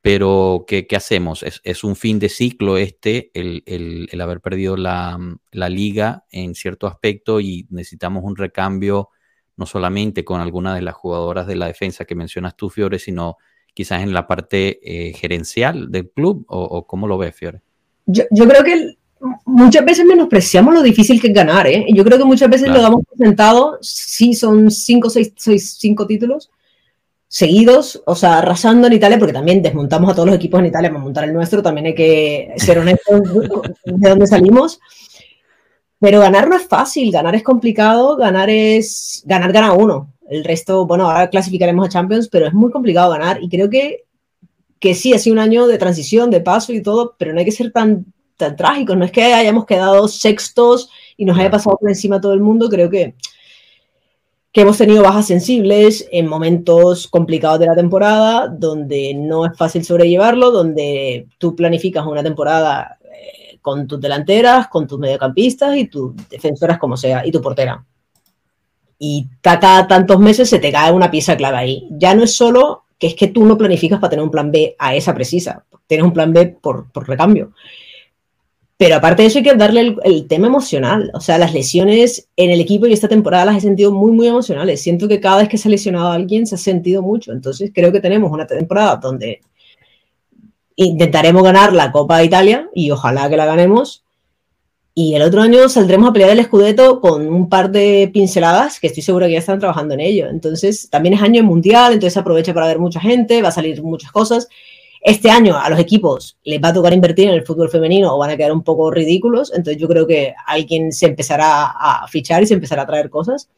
[0.00, 1.42] pero ¿qué, qué hacemos?
[1.42, 5.68] Es, es, un fin de ciclo este, el, el, el haber perdido la, mm, la,
[5.68, 9.10] liga en cierto aspecto y necesitamos un recambio
[9.56, 13.36] no solamente con alguna de las jugadoras de la defensa que mencionas tú, Fiore, sino
[13.74, 17.62] quizás en la parte eh, gerencial del club, o, o cómo lo ves, Fiore?
[18.06, 18.96] yo, yo, creo que
[19.44, 21.86] muchas veces menospreciamos lo difícil que es ganar, ¿eh?
[21.94, 22.78] Yo creo que muchas veces claro.
[22.78, 26.50] lo damos por sentado, sí son cinco, seis, seis, cinco títulos
[27.28, 30.90] seguidos, o sea, arrasando en Italia, porque también desmontamos a todos los equipos en Italia
[30.90, 33.22] para montar el nuestro, también hay que ser honestos
[33.86, 34.80] de dónde salimos.
[36.02, 40.12] Pero ganar no es fácil, ganar es complicado, ganar es, ganar gana uno.
[40.28, 44.04] El resto, bueno, ahora clasificaremos a Champions, pero es muy complicado ganar y creo que
[44.82, 47.44] que sí, ha sido un año de transición, de paso y todo, pero no hay
[47.44, 48.04] que ser tan,
[48.36, 48.96] tan trágicos.
[48.96, 52.68] No es que hayamos quedado sextos y nos haya pasado por encima todo el mundo.
[52.68, 53.14] Creo que,
[54.50, 59.84] que hemos tenido bajas sensibles en momentos complicados de la temporada, donde no es fácil
[59.84, 62.98] sobrellevarlo, donde tú planificas una temporada
[63.62, 67.84] con tus delanteras, con tus mediocampistas y tus defensoras como sea, y tu portera.
[68.98, 71.88] Y cada tantos meses se te cae una pieza clave ahí.
[71.92, 74.76] Ya no es solo que es que tú no planificas para tener un plan B
[74.78, 77.52] a esa precisa, tienes un plan B por, por recambio.
[78.76, 82.28] Pero aparte de eso hay que darle el, el, tema emocional, o sea, las lesiones
[82.36, 84.82] en el equipo y esta temporada las he sentido muy, muy emocionales.
[84.82, 87.70] Siento que cada vez que se ha lesionado a alguien se ha sentido mucho, entonces
[87.74, 89.40] creo que tenemos una temporada donde
[90.76, 94.02] intentaremos ganar la Copa de Italia y ojalá que la ganemos,
[94.94, 98.88] y el otro año saldremos a pelear el Scudetto con un par de pinceladas que
[98.88, 100.28] estoy segura que ya están trabajando en ello.
[100.28, 104.12] Entonces, también es año mundial, entonces aprovecha para ver mucha gente, va a salir muchas
[104.12, 104.48] cosas.
[105.00, 108.18] Este año a los equipos les va a tocar invertir en el fútbol femenino o
[108.18, 109.50] van a quedar un poco ridículos.
[109.54, 113.48] Entonces, yo creo que alguien se empezará a fichar y se empezará a traer cosas.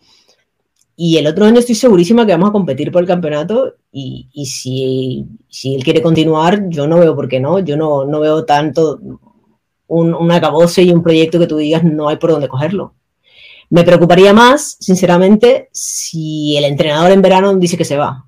[0.96, 4.46] Y el otro año estoy segurísima que vamos a competir por el campeonato y, y
[4.46, 7.58] si, si él quiere continuar, yo no veo por qué no.
[7.58, 9.00] Yo no, no veo tanto
[9.88, 12.94] un, un acabose y un proyecto que tú digas no hay por dónde cogerlo.
[13.70, 18.26] Me preocuparía más, sinceramente, si el entrenador en verano dice que se va.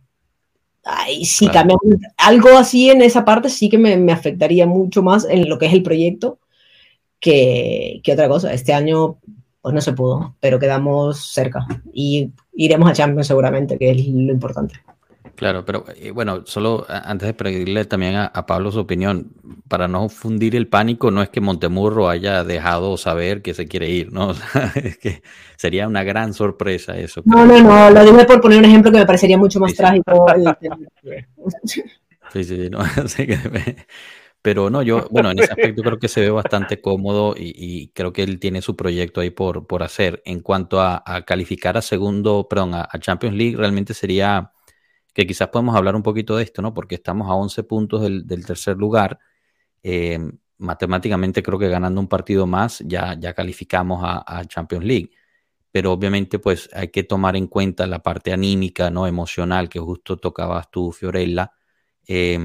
[0.83, 1.79] Ay, sí, claro.
[1.81, 5.59] cambia, algo así en esa parte sí que me, me, afectaría mucho más en lo
[5.59, 6.39] que es el proyecto
[7.21, 8.53] que, que, otra cosa.
[8.53, 9.19] Este año
[9.61, 14.33] pues no se pudo, pero quedamos cerca y iremos a Champions seguramente, que es lo
[14.33, 14.75] importante.
[15.37, 19.33] Claro, pero eh, bueno, solo antes de pedirle también a, a, Pablo su opinión,
[19.69, 23.91] para no fundir el pánico, no es que Montemurro haya dejado saber que se quiere
[23.91, 24.29] ir, ¿no?
[24.31, 25.23] O sea, es que
[25.57, 27.21] sería una gran sorpresa eso.
[27.27, 29.77] No, no, no, lo dije por poner un ejemplo que me parecería mucho más sí,
[29.77, 30.27] trágico.
[32.33, 32.81] sí, sí, no,
[34.47, 37.89] pero no, yo, bueno, en ese aspecto creo que se ve bastante cómodo y, y
[37.89, 40.23] creo que él tiene su proyecto ahí por, por hacer.
[40.25, 44.53] En cuanto a, a calificar a segundo, perdón, a, a Champions League, realmente sería
[45.13, 46.73] que quizás podemos hablar un poquito de esto, ¿no?
[46.73, 49.19] Porque estamos a 11 puntos del, del tercer lugar.
[49.83, 50.21] Eh,
[50.59, 55.11] matemáticamente creo que ganando un partido más ya, ya calificamos a, a, Champions League.
[55.73, 59.09] Pero obviamente pues hay que tomar en cuenta la parte anímica, ¿no?
[59.09, 61.51] Emocional que justo tocabas tú, Fiorella,
[62.07, 62.39] eh,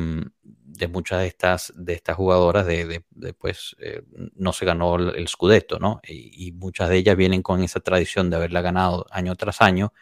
[0.64, 4.02] de muchas de estas, de estas jugadoras de, de, de pues eh,
[4.36, 6.02] no se ganó el, Scudetto, ¿no?
[6.08, 9.94] Y, muchas de ellas vienen con esa tradición de haberla ganado año tras año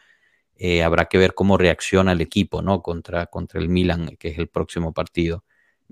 [0.55, 2.81] eh, habrá que ver cómo reacciona el equipo, ¿no?
[2.81, 5.45] Contra, contra el Milan, que es el próximo partido.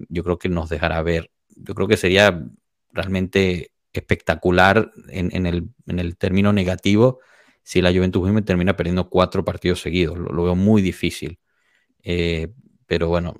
[0.09, 1.31] Yo creo que nos dejará ver.
[1.55, 2.45] Yo creo que sería
[2.91, 7.19] realmente espectacular en, en, el, en el, término negativo
[7.63, 10.17] si la Juventus termina perdiendo cuatro partidos seguidos.
[10.17, 11.39] Lo, lo veo muy difícil.
[12.03, 12.49] Eh,
[12.87, 13.35] pero bueno,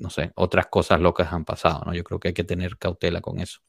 [0.00, 1.94] no sé, otras cosas locas han pasado, ¿no?
[1.94, 3.60] Yo creo que hay que tener cautela con eso.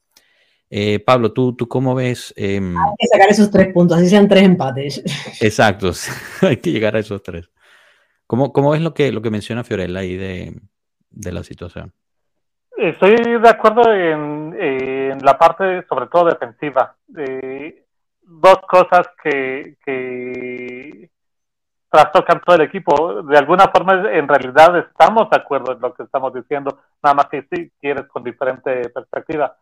[0.69, 2.33] Eh, Pablo, ¿tú, ¿tú cómo ves?
[2.37, 5.03] Eh, hay que sacar esos tres puntos, así sean tres empates.
[5.41, 5.91] Exacto,
[6.41, 7.49] hay que llegar a esos tres.
[8.25, 10.57] ¿Cómo, cómo ves lo que, lo que menciona Fiorella ahí de,
[11.09, 11.93] de la situación?
[12.77, 16.95] Estoy de acuerdo en, en la parte, sobre todo defensiva.
[17.17, 17.83] Eh,
[18.21, 21.09] dos cosas que, que
[21.91, 23.21] trastocan todo el equipo.
[23.23, 27.25] De alguna forma, en realidad, estamos de acuerdo en lo que estamos diciendo, nada más
[27.27, 29.56] que si quieres con diferente perspectiva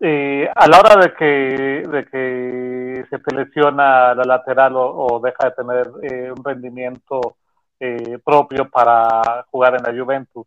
[0.00, 5.20] eh, a la hora de que, de que se te lesiona la lateral o, o
[5.20, 7.36] deja de tener eh, un rendimiento
[7.80, 10.46] eh, propio para jugar en la Juventus,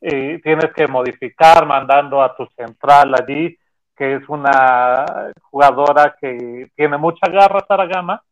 [0.00, 3.56] eh, tienes que modificar mandando a tu central allí,
[3.96, 8.22] que es una jugadora que tiene mucha garra, Saragama,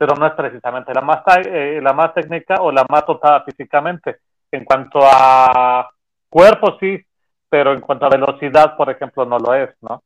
[0.00, 4.20] pero no es precisamente la más, eh, la más técnica o la más dotada físicamente.
[4.50, 5.90] En cuanto a
[6.26, 6.98] cuerpo, sí,
[7.50, 10.02] pero en cuanto a velocidad, por ejemplo, no lo es, ¿no?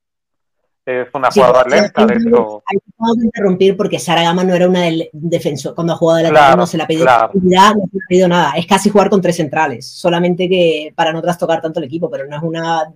[0.85, 2.61] Es una jugadora lenta, de hecho.
[2.67, 5.77] Hay que interrumpir porque Sara Gama no era una del defensor.
[5.77, 7.73] Cuando ha jugado de lateral no se le ha pedido no se le ha
[8.09, 8.55] pedido nada.
[8.57, 12.27] Es casi jugar con tres centrales, solamente que para no trastocar tanto el equipo, pero
[12.27, 12.93] no es una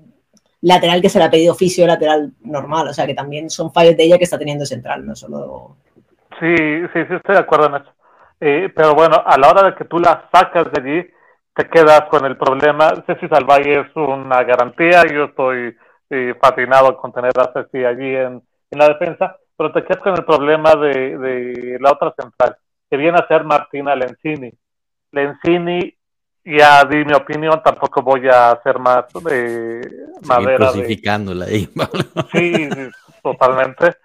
[0.63, 2.89] lateral que se le ha pedido oficio lateral normal.
[2.89, 5.77] O sea que también son fallos de ella que está teniendo central, no solo.
[6.41, 6.57] Sí,
[6.93, 7.93] sí, sí, estoy de acuerdo en eso.
[8.41, 11.11] Eh, pero bueno, a la hora de que tú la sacas de allí,
[11.55, 12.91] te quedas con el problema.
[13.07, 15.77] Ceci Salvalle es una garantía, yo estoy
[16.11, 20.25] eh, fascinado con tener a Ceci allí en, la defensa, pero te quedas con el
[20.25, 22.57] problema de, la otra central,
[22.89, 24.53] que viene a ser Martina Lenzini.
[25.11, 25.97] Lenzini,
[26.45, 29.81] ya di mi opinión, tampoco voy a hacer más de
[30.27, 30.71] madera.
[30.71, 31.69] Crucificándola ahí.
[32.33, 32.69] sí,
[33.23, 33.97] totalmente.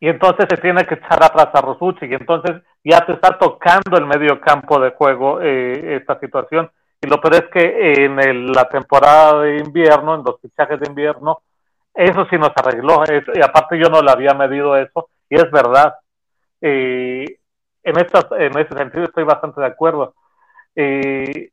[0.00, 3.98] Y entonces se tiene que echar atrás a Rosuchi, y entonces ya te está tocando
[3.98, 6.70] el medio campo de juego eh, esta situación.
[7.02, 11.42] Y lo peor es que en la temporada de invierno, en los fichajes de invierno,
[11.94, 13.02] eso sí nos arregló.
[13.34, 15.94] y aparte yo no le había medido eso, y es verdad.
[16.62, 17.24] Eh,
[17.82, 20.14] en, estas, en ese sentido estoy bastante de acuerdo.
[20.74, 21.50] Eh,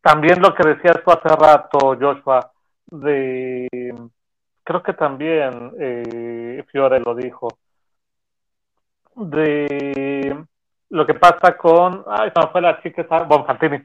[0.00, 2.52] también lo que decías tú hace rato, Joshua,
[2.86, 3.68] de
[4.68, 7.48] creo que también eh, Fiore lo dijo,
[9.18, 10.44] de
[10.90, 13.78] lo que pasa con, ay, no fue la chica, Bonfantini,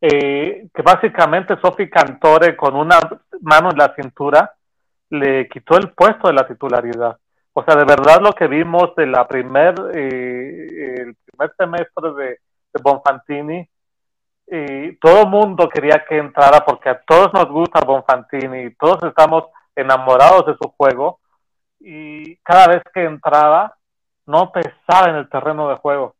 [0.00, 2.98] eh, que básicamente Sofi Cantore con una
[3.40, 4.54] mano en la cintura
[5.10, 7.18] le quitó el puesto de la titularidad.
[7.52, 12.28] O sea, de verdad lo que vimos de la primer, eh, el primer semestre de,
[12.72, 13.68] de Bonfantini,
[14.52, 19.44] y todo mundo quería que entrara porque a todos nos gusta Bonfantini, todos estamos
[19.76, 21.20] enamorados de su juego
[21.78, 23.76] y cada vez que entraba
[24.30, 26.14] no pesaba en el terreno de juego.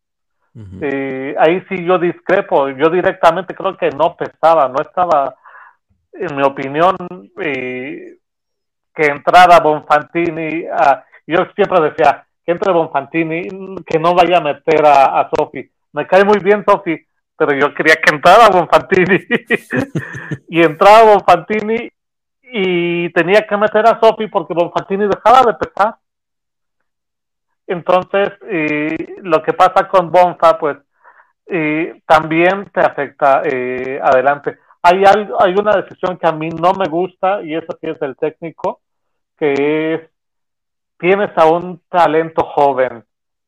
[0.82, 5.36] Eh, ahí sí yo discrepo, yo directamente creo que no pesaba, no estaba,
[6.12, 6.96] en mi opinión,
[7.40, 8.16] eh,
[8.92, 14.84] que entrara Bonfantini, a, yo siempre decía, que entre Bonfantini, que no vaya a meter
[14.84, 15.70] a, a Sofi.
[15.92, 16.98] Me cae muy bien Sofi,
[17.36, 19.18] pero yo quería que entrara Bonfantini.
[20.48, 21.88] y entraba Bonfantini
[22.42, 25.94] y tenía que meter a Sofi porque Bonfantini dejaba de pesar.
[27.70, 28.30] Entonces,
[29.22, 30.76] lo que pasa con Bonfa, pues,
[32.04, 34.58] también te afecta eh, adelante.
[34.82, 38.00] Hay, algo, hay una decisión que a mí no me gusta, y eso sí es
[38.00, 38.80] del técnico,
[39.38, 40.00] que es,
[40.98, 43.04] tienes a un talento joven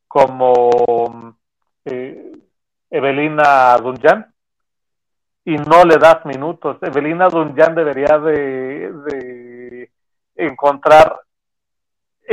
[0.07, 1.35] como
[1.83, 2.31] eh,
[2.89, 4.33] Evelina Dunjan,
[5.43, 6.77] y no le das minutos.
[6.81, 9.91] Evelina Dunjan debería de, de
[10.37, 11.22] encontrar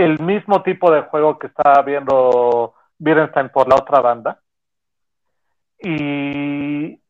[0.00, 4.40] el mismo tipo de juego que está viendo Birenstein por la otra banda.
[5.78, 7.00] Y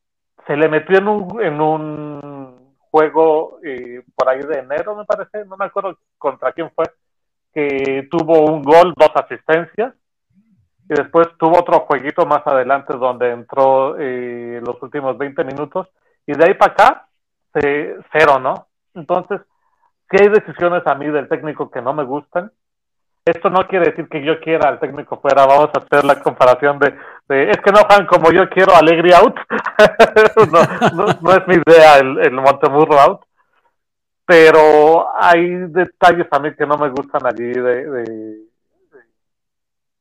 [0.46, 5.44] se le metió en un, en un juego eh, por ahí de enero, me parece,
[5.44, 6.86] no me acuerdo contra quién fue,
[7.52, 9.94] que tuvo un gol, dos asistencias,
[10.88, 15.88] y después tuvo otro jueguito más adelante donde entró eh, los últimos 20 minutos,
[16.26, 17.08] y de ahí para acá,
[17.52, 18.66] cero, ¿no?
[18.94, 19.40] Entonces,
[20.10, 22.50] si hay decisiones a mí del técnico que no me gustan,
[23.30, 26.78] esto no quiere decir que yo quiera al técnico fuera, vamos a hacer la comparación
[26.78, 26.94] de,
[27.50, 29.36] es que no juegan como yo quiero Alegría out,
[30.96, 33.20] no, no, es mi idea el, el Montemurro out,
[34.24, 38.36] pero hay detalles a mí que no me gustan allí de, de,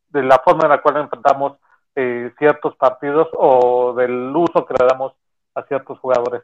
[0.09, 1.53] de la forma en la cual enfrentamos
[1.95, 5.13] eh, ciertos partidos o del uso que le damos
[5.55, 6.43] a ciertos jugadores.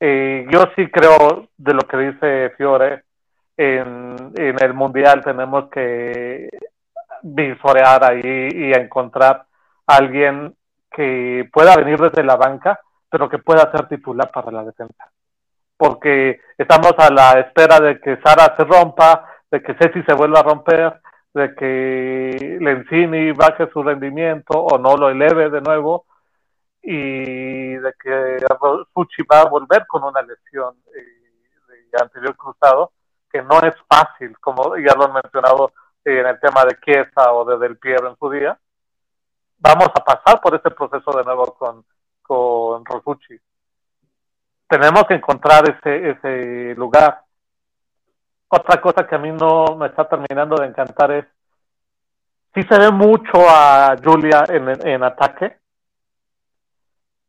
[0.00, 3.04] Eh, yo sí creo de lo que dice Fiore,
[3.58, 6.48] en, el mundial tenemos que
[7.22, 9.44] visorear ahí y encontrar
[9.86, 10.54] alguien
[10.90, 15.10] que pueda venir desde la banca, pero que pueda ser titular para la defensa.
[15.76, 20.40] Porque estamos a la espera de que Sara se rompa, de que Ceci se vuelva
[20.40, 21.00] a romper,
[21.34, 26.06] de que Lencini baje su rendimiento o no lo eleve de nuevo
[26.80, 28.38] y de que
[28.92, 32.92] Fuchi va a volver con una lesión eh, de anterior cruzado
[33.30, 35.72] que no es fácil, como ya lo han mencionado
[36.04, 38.58] en el tema de Chiesa o de Del Piero en su día.
[39.58, 41.84] Vamos a pasar por ese proceso de nuevo con,
[42.22, 43.38] con Rosucci.
[44.68, 47.22] Tenemos que encontrar ese, ese lugar.
[48.48, 51.26] Otra cosa que a mí no me está terminando de encantar es,
[52.54, 55.58] sí se ve mucho a Julia en, en ataque,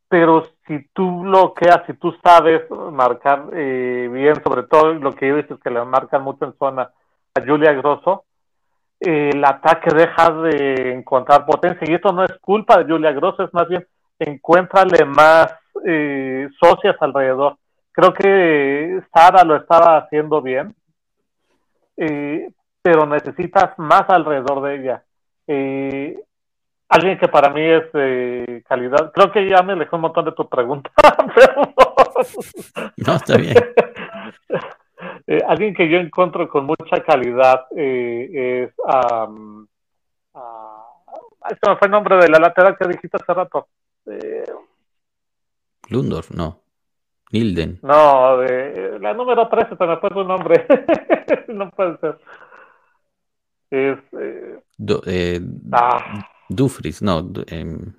[0.10, 5.36] pero si tú bloqueas, si tú sabes marcar eh, bien, sobre todo lo que yo
[5.36, 6.92] visto es que le marcan mucho en zona
[7.36, 8.26] a Julia Grosso,
[9.00, 11.90] el ataque deja de encontrar potencia.
[11.90, 13.86] Y esto no es culpa de Julia Gross, es más bien
[14.18, 15.54] encuéntrale más
[15.86, 17.58] eh, socias alrededor.
[17.92, 20.76] Creo que Sara lo estaba haciendo bien,
[21.98, 22.50] eh,
[22.82, 25.04] pero necesitas más alrededor de ella.
[26.90, 29.12] Alguien que para mí es de calidad.
[29.14, 30.90] Creo que ya me dejó un montón de tu pregunta.
[32.98, 33.56] no, está bien.
[35.28, 38.74] Eh, alguien que yo encuentro con mucha calidad eh, es.
[38.80, 39.66] Um,
[41.50, 43.68] este fue el nombre de la lateral que dijiste hace rato.
[44.08, 44.44] Eh,
[45.88, 46.60] Lundorf, no.
[47.32, 47.80] Nilden.
[47.82, 50.66] No, la número 13 se me fue su nombre.
[51.48, 52.20] no puede ser.
[53.70, 54.00] Es.
[55.72, 56.28] Ah.
[56.50, 57.32] Dufris, no.
[57.48, 57.94] Em,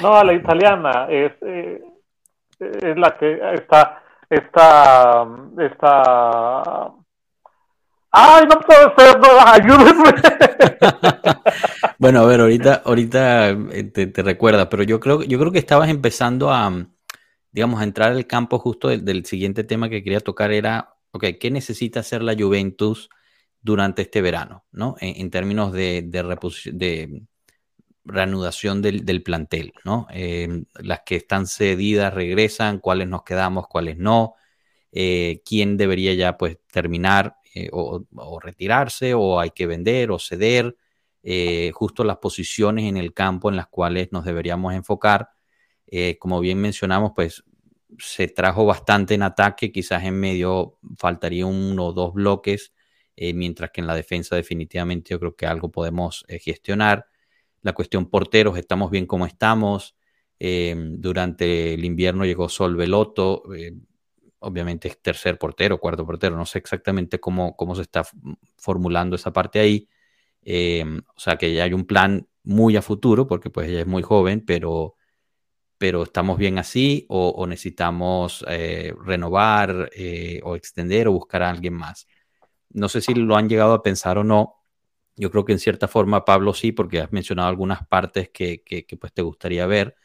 [0.00, 5.26] no, la italiana es, es la que está esta,
[5.58, 6.94] esta,
[8.12, 10.14] ay, no puedo ser, no, ayúdenme.
[11.98, 15.90] bueno, a ver, ahorita, ahorita eh, te, recuerda, pero yo creo, yo creo que estabas
[15.90, 16.72] empezando a,
[17.50, 21.50] digamos, a entrar al campo justo del, siguiente tema que quería tocar era, ok, ¿qué
[21.50, 23.10] necesita hacer la Juventus
[23.60, 24.96] durante este verano, ¿no?
[25.00, 26.22] En, términos de, de,
[26.72, 27.22] de
[28.04, 30.06] reanudación del, plantel, ¿no?
[30.12, 34.34] Eh, las que están cedidas regresan, cuáles nos quedamos, cuáles no,
[34.92, 38.04] eh, quién debería ya pues terminar eh, o,
[38.40, 40.76] retirarse o hay que vender o ceder,
[41.72, 45.30] justo las posiciones en el campo en las cuales nos deberíamos enfocar.
[46.18, 47.44] como bien mencionamos, pues
[47.98, 52.72] se trajo bastante en ataque, quizás en medio faltaría uno o dos bloques,
[53.16, 57.06] mientras que en la defensa definitivamente yo creo que algo podemos gestionar
[57.62, 59.96] la cuestión porteros, estamos bien como estamos.
[60.38, 63.72] Eh, durante el invierno llegó Sol Veloto, eh,
[64.40, 68.02] obviamente es tercer portero, cuarto portero, no sé exactamente cómo, cómo se está
[68.56, 69.88] formulando esa parte ahí.
[70.42, 70.84] Eh,
[71.14, 74.02] o sea que ya hay un plan muy a futuro, porque pues ella es muy
[74.02, 74.96] joven, pero,
[75.78, 78.44] pero estamos bien así o, necesitamos
[79.04, 79.90] renovar
[80.42, 82.08] o extender o buscar a alguien más.
[82.70, 84.61] No sé si lo han llegado a pensar o no,
[85.16, 88.62] yo creo que en cierta forma, Pablo, sí, porque has mencionado algunas partes que,
[89.00, 89.96] pues te gustaría ver.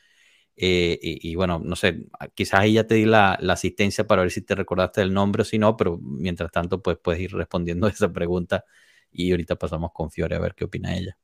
[0.55, 4.41] Eh, y, bueno, no sé, quizás ahí ya te di la, asistencia para ver si
[4.43, 8.11] te recordaste el nombre o si no, pero mientras tanto, pues puedes ir respondiendo esa
[8.11, 8.63] pregunta
[9.11, 11.17] y ahorita pasamos con Fiore a ver qué opina ella.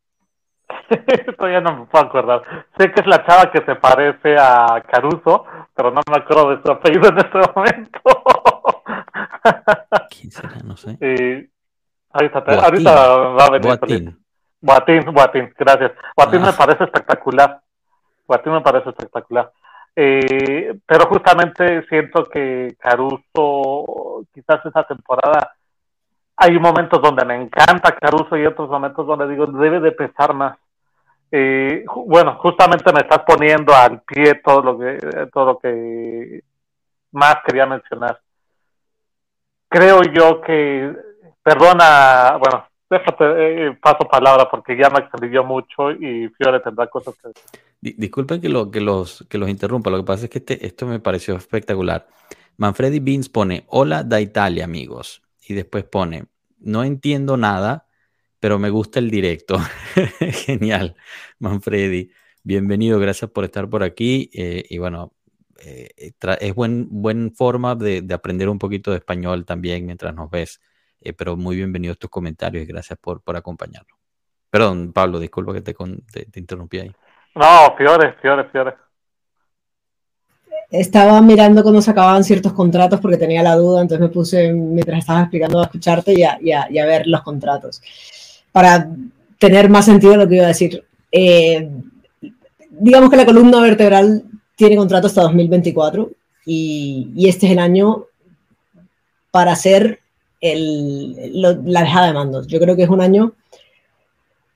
[1.38, 2.44] Todavía no me puedo acordar.
[2.78, 6.62] Sé que es la chava que se parece a Caruso, pero no me acuerdo de
[6.64, 8.00] su apellido en este momento.
[10.10, 10.58] ¿Quién será?
[10.64, 10.98] No sé.
[12.14, 14.16] Ahorita, va a venir.
[14.62, 15.54] Boatín.
[15.58, 15.92] gracias.
[16.16, 16.56] Boatín me ah.
[16.58, 17.62] parece espectacular.
[18.28, 19.52] Boatín me parece espectacular.
[19.96, 25.54] Eh, pero justamente siento que Caruso, quizás esa temporada,
[26.38, 30.58] hay momentos donde me encanta Caruso y otros momentos donde digo, debe de pesar más.
[31.32, 36.44] Eh, bueno, justamente me estás poniendo al pie todo lo que, todo lo que
[37.12, 38.20] más quería mencionar.
[39.68, 40.96] Creo yo que
[41.44, 47.16] Perdona, bueno, déjate, eh, paso palabra porque ya me extendió mucho y Fiore tendrá cosas
[47.22, 47.32] que.
[47.82, 50.86] Disculpen que, lo, que, los, que los interrumpa, lo que pasa es que este, esto
[50.86, 52.08] me pareció espectacular.
[52.56, 56.28] Manfredi Beans pone, hola da Italia amigos, y después pone,
[56.60, 57.88] no entiendo nada,
[58.40, 59.58] pero me gusta el directo.
[60.20, 60.96] Genial,
[61.40, 62.12] Manfredi.
[62.44, 64.30] Bienvenido, gracias por estar por aquí.
[64.34, 65.14] Eh, y bueno,
[65.60, 70.30] eh, es buen, buen forma de, de, aprender un poquito de español también mientras nos
[70.30, 70.62] ves.
[71.06, 74.00] Eh, pero muy bienvenidos tus comentarios y gracias por, por acompañarnos.
[74.50, 76.92] Perdón, Pablo, disculpa que te, te, interrumpí ahí.
[77.36, 78.74] No, Fiore, Fiore, Fiore.
[80.70, 85.00] Estaba mirando cuando se acababan ciertos contratos porque tenía la duda, entonces me puse, mientras
[85.00, 87.82] estaba explicando, a escucharte y a, y a, ver los contratos.
[88.52, 88.88] Para
[89.38, 90.86] tener más sentido lo que iba a decir.
[91.12, 91.70] Eh,
[92.70, 94.24] digamos que la columna vertebral
[94.56, 96.12] tiene contrato hasta 2024
[96.46, 98.06] y, y este es el año
[99.32, 100.03] para hacer
[100.44, 102.48] la dejada de mandos.
[102.48, 103.34] Yo creo que es un año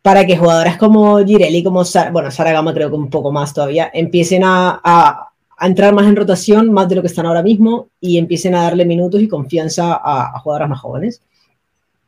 [0.02, 3.92] para que jugadoras como Girelli, como bueno, Sara Gama creo que un poco más todavía,
[3.94, 8.18] empiecen a, a, entrar más en rotación, más de lo que están ahora mismo, y
[8.18, 11.22] empiecen a darle minutos y confianza a, a jugadoras más jóvenes.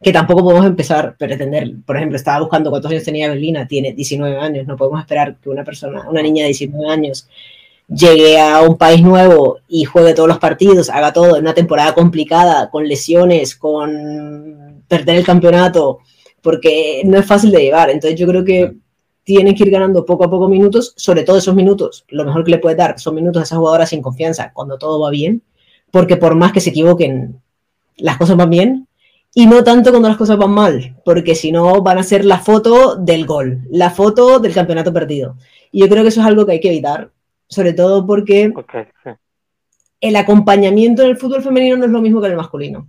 [0.02, 3.92] Que tampoco podemos empezar a pretender, por ejemplo, estaba buscando cuántos años tenía Berlina, tiene
[3.92, 7.28] 19 años, no podemos esperar que una persona, una niña de 19 años,
[7.90, 11.94] llegue a un país nuevo y juegue todos los partidos, haga todo en una temporada
[11.94, 16.00] complicada, con lesiones, con perder el campeonato,
[16.42, 17.90] porque no es fácil de llevar.
[17.90, 18.76] Entonces yo creo que
[19.24, 22.06] tienen que ir ganando poco a poco minutos, sobre todo esos minutos.
[22.10, 25.00] Lo mejor que le puede dar son minutos a esa jugadora sin confianza cuando todo
[25.00, 25.44] va bien,
[25.92, 27.42] porque por más que se equivoquen,
[27.98, 28.88] las cosas van bien
[29.34, 32.40] y no tanto cuando las cosas van mal, porque si no van a ser la
[32.40, 35.36] foto del gol, la foto del campeonato perdido.
[35.72, 37.12] Y yo creo que eso es algo que hay que evitar,
[37.50, 38.54] sobre todo porque
[40.00, 42.88] el acompañamiento en el fútbol femenino no es lo mismo que en el masculino.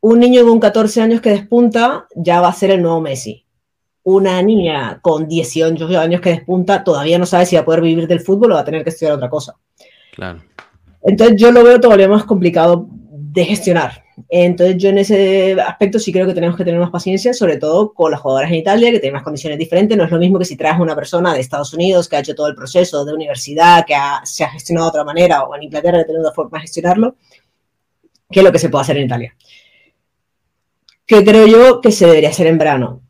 [0.00, 3.46] Un niño con 14 años que despunta ya va a ser el nuevo Messi.
[4.02, 8.08] Una niña con 18 años que despunta todavía no sabe si va a poder vivir
[8.08, 9.54] del fútbol o va a tener que estudiar otra cosa.
[10.12, 10.42] Claro.
[11.02, 12.88] Entonces yo lo veo todavía más complicado
[13.32, 14.04] de gestionar.
[14.28, 17.94] Entonces yo en ese aspecto sí creo que tenemos que tener más paciencia, sobre todo
[17.94, 19.96] con las jugadoras en Italia, que tienen más condiciones diferentes.
[19.96, 22.34] No es lo mismo que si traes una persona de Estados Unidos que ha hecho
[22.34, 25.98] todo el proceso de universidad, que se ha gestionado de otra manera, o en Inglaterra
[25.98, 27.16] que tiene otra forma de gestionarlo,
[28.30, 29.34] que lo que se puede hacer en Italia.
[31.06, 33.00] Que creo yo que se debería hacer en verano.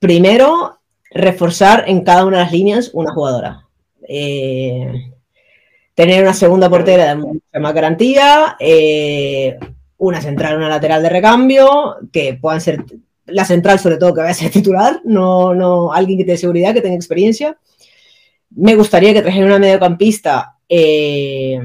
[0.00, 0.80] Primero,
[1.12, 3.68] reforzar en cada una de las líneas una jugadora.
[4.08, 5.12] Eh,
[5.98, 9.58] tener una segunda portera de mucha más garantía, eh,
[9.96, 12.84] una central, una lateral de recambio, que puedan ser
[13.26, 16.72] la central sobre todo que vaya a ser titular, no, no alguien que tenga seguridad,
[16.72, 17.58] que tenga experiencia.
[18.50, 21.58] Me gustaría que trajera una mediocampista eh,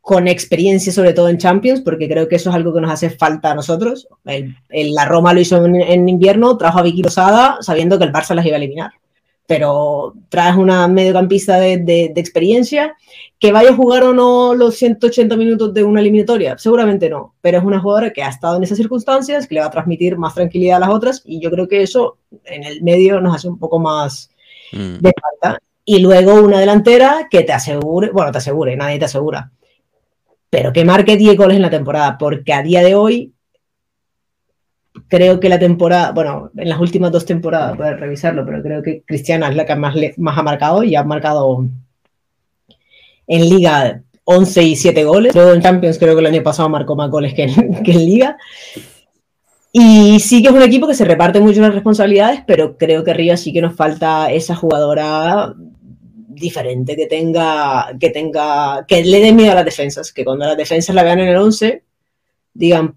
[0.00, 3.10] con experiencia sobre todo en Champions, porque creo que eso es algo que nos hace
[3.10, 4.08] falta a nosotros.
[4.70, 8.46] la Roma lo hizo en, invierno, trajo a Vicky Rosada sabiendo que el Barça las
[8.46, 8.92] iba a eliminar
[9.48, 12.94] pero traes una mediocampista de, de, experiencia.
[13.38, 16.58] ¿Que vaya a jugar o no los 180 minutos de una eliminatoria?
[16.58, 19.68] Seguramente no, pero es una jugadora que ha estado en esas circunstancias, que le va
[19.68, 23.22] a transmitir más tranquilidad a las otras, y yo creo que eso en el medio
[23.22, 24.30] nos hace un poco más
[24.72, 24.98] mm.
[24.98, 25.58] de falta.
[25.82, 29.50] Y luego una delantera que te asegure, bueno, te asegure, nadie te asegura,
[30.50, 33.32] pero que marque 10 goles en la temporada, porque a día de hoy
[35.08, 39.02] creo que la temporada, bueno, en las últimas dos temporadas, a revisarlo, pero creo que
[39.04, 41.66] Cristiana es la que más, ha marcado y ha marcado
[43.26, 45.34] en Liga 11 y 7 goles.
[45.34, 48.06] Luego en Champions creo que el año pasado marcó más goles que en, que en
[48.06, 48.36] Liga.
[49.72, 53.10] Y sí que es un equipo que se reparte mucho las responsabilidades, pero creo que
[53.10, 55.54] arriba sí que nos falta esa jugadora
[56.38, 60.56] diferente que tenga, que tenga, que le dé miedo a las defensas, que cuando las
[60.56, 61.82] defensas la vean en el 11
[62.54, 62.96] digan,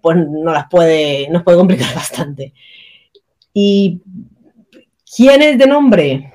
[0.00, 2.52] pues no las puede, nos puede complicar bastante.
[3.52, 4.00] Y
[5.16, 6.32] quién es de nombre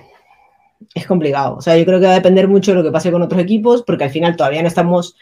[0.94, 1.58] es complicado.
[1.58, 3.42] O sea, yo creo que va a depender mucho de lo que pase con otros
[3.42, 5.16] equipos, porque al final todavía no estamos,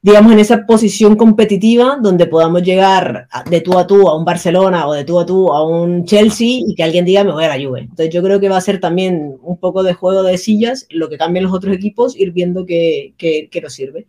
[0.00, 4.86] digamos, en esa posición competitiva donde podamos llegar de tú a tú a un Barcelona
[4.86, 7.56] o de tú a tú a un Chelsea y que alguien diga me voy a
[7.56, 7.80] la Juve.
[7.80, 11.08] Entonces yo creo que va a ser también un poco de juego de sillas, lo
[11.08, 14.06] que cambien los otros equipos, ir viendo qué, qué, qué nos sirve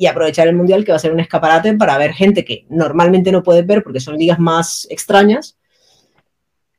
[0.00, 3.30] y aprovechar el Mundial que va a ser un escaparate para ver gente que normalmente
[3.30, 5.58] no puedes ver porque son ligas más extrañas,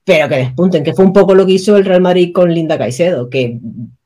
[0.03, 2.79] pero que despunten, que fue un poco lo que hizo el Real Madrid con Linda
[2.79, 3.59] Caicedo, que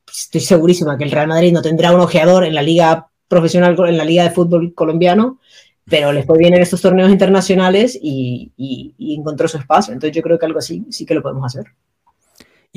[0.06, 3.98] estoy segurísima que el Real Madrid no tendrá un ojeador en la liga profesional, en
[3.98, 5.40] la liga de fútbol colombiano,
[5.86, 9.94] pero les fue bien en estos torneos internacionales y, y encontró su espacio.
[9.94, 11.72] Entonces yo creo que algo así sí que lo podemos hacer.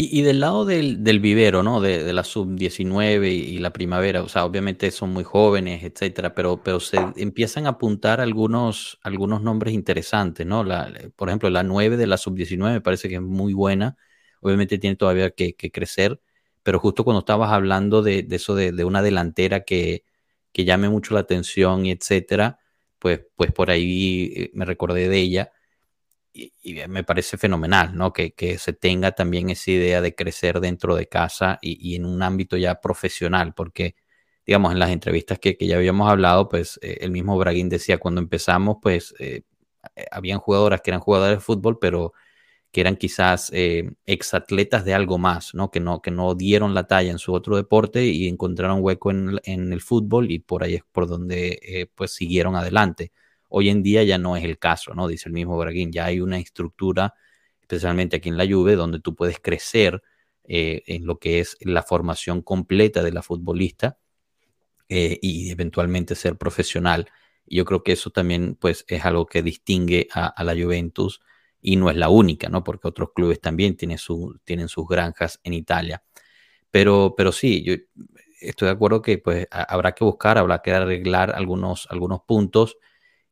[0.00, 1.80] Y, del lado del, vivero, ¿no?
[1.80, 6.78] De, la sub-19 y, la primavera, o sea, obviamente son muy jóvenes, etcétera, pero, pero
[6.78, 10.62] se empiezan a apuntar algunos, algunos nombres interesantes, ¿no?
[10.62, 13.96] La, por ejemplo, la 9 de la sub-19 me parece que es muy buena,
[14.40, 16.20] obviamente tiene todavía que, crecer,
[16.62, 20.04] pero justo cuando estabas hablando de, eso de, una delantera que,
[20.52, 22.60] que llame mucho la atención y etcétera,
[23.00, 25.52] pues, pues por ahí eh, me recordé de ella
[26.62, 28.12] y, me parece fenomenal, ¿no?
[28.12, 32.56] Que, se tenga también esa idea de crecer dentro de casa y, en un ámbito
[32.56, 33.96] ya profesional, porque,
[34.46, 38.20] digamos, en las entrevistas que, ya habíamos hablado, pues eh, el mismo Braguín decía, cuando
[38.20, 39.42] empezamos, pues eh,
[39.96, 42.12] eh, habían jugadoras que eran jugadoras de fútbol, pero
[42.72, 43.50] que eran quizás
[44.06, 45.70] exatletas de algo más, ¿no?
[45.70, 46.02] Que, ¿no?
[46.02, 49.80] que no dieron la talla en su otro deporte y encontraron hueco en, en el
[49.80, 53.12] fútbol y por ahí es por donde pues siguieron adelante.
[53.48, 55.08] Hoy en día ya no es el caso, ¿no?
[55.08, 57.14] Dice el mismo Braguín, ya hay una estructura,
[57.60, 60.02] especialmente aquí en la Juve, donde tú puedes crecer
[60.44, 63.98] eh, en lo que es la formación completa de la futbolista
[64.88, 67.08] eh, y eventualmente ser profesional.
[67.46, 71.20] Yo creo que eso también pues es algo que distingue a, la Juventus
[71.60, 72.64] y no es la única, ¿no?
[72.64, 76.02] Porque otros clubes también tienen sus granjas en Italia.
[76.70, 77.74] Pero, pero sí, yo
[78.40, 82.76] estoy de acuerdo que pues habrá que buscar, habrá que arreglar algunos, algunos puntos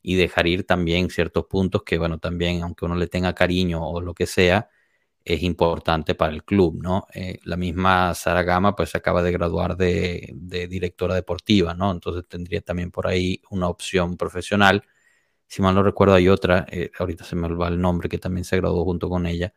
[0.09, 4.00] y dejar ir también ciertos puntos que, bueno, también, aunque uno le tenga cariño o
[4.00, 4.70] lo que sea,
[5.24, 7.09] es importante para el club, ¿no?
[7.12, 10.32] Eh, la misma Sara Gama, pues acaba de graduar de,
[10.70, 11.90] directora deportiva, ¿no?
[11.90, 14.84] Entonces tendría también por ahí una opción profesional.
[15.48, 18.44] Si mal no recuerdo, hay otra, eh, ahorita se me olvida el nombre, que también
[18.44, 19.52] se graduó junto con ella.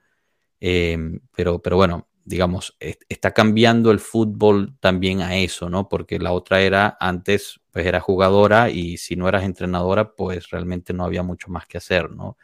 [0.60, 5.89] Em, pero, pero bueno, digamos, está cambiando el fútbol también a eso, ¿no?
[5.89, 10.94] Porque la otra era, antes, pues era jugadora y si no eras entrenadora, pues realmente
[10.94, 12.38] no había mucho más que hacer, ¿no?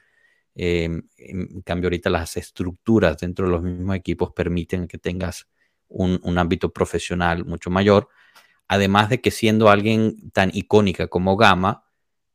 [0.56, 5.48] Em, en cambio, ahorita las estructuras dentro de los mismos equipos permiten que tengas
[5.90, 8.10] un, un ámbito profesional mucho mayor,
[8.68, 11.86] además de que siendo alguien tan icónica como Gama,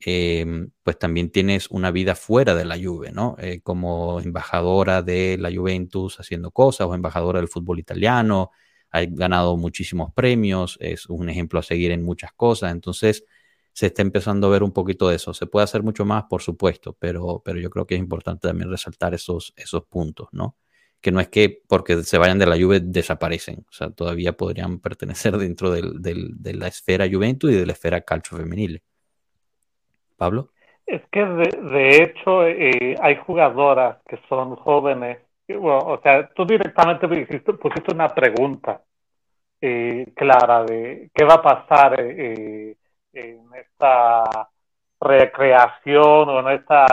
[0.02, 3.36] Em, pues también tienes una vida fuera de la Juve, ¿no?
[3.38, 8.50] Eh, como embajadora de la Juventus haciendo cosas o embajadora del fútbol italiano,
[8.90, 13.24] ha ganado muchísimos premios, es un ejemplo a seguir en muchas cosas, entonces
[13.72, 15.32] se está empezando a ver un poquito de eso.
[15.32, 18.70] Se puede hacer mucho más, por supuesto, pero, pero yo creo que es importante también
[18.70, 20.56] resaltar esos, esos puntos, ¿no?
[21.00, 24.78] Que no es que porque se vayan de la Juve desaparecen, o sea, todavía podrían
[24.80, 28.82] pertenecer dentro del, del, de la esfera Juventus y de la esfera calcio femenil.
[30.16, 30.50] Pablo.
[30.90, 35.18] Es que de, hecho eh, hay jugadoras que son jóvenes.
[35.58, 38.82] O sea, tú directamente pusiste una pregunta
[39.60, 42.76] eh, clara de qué va a pasar eh,
[43.12, 44.48] en esta
[45.00, 46.86] recreación o en esta,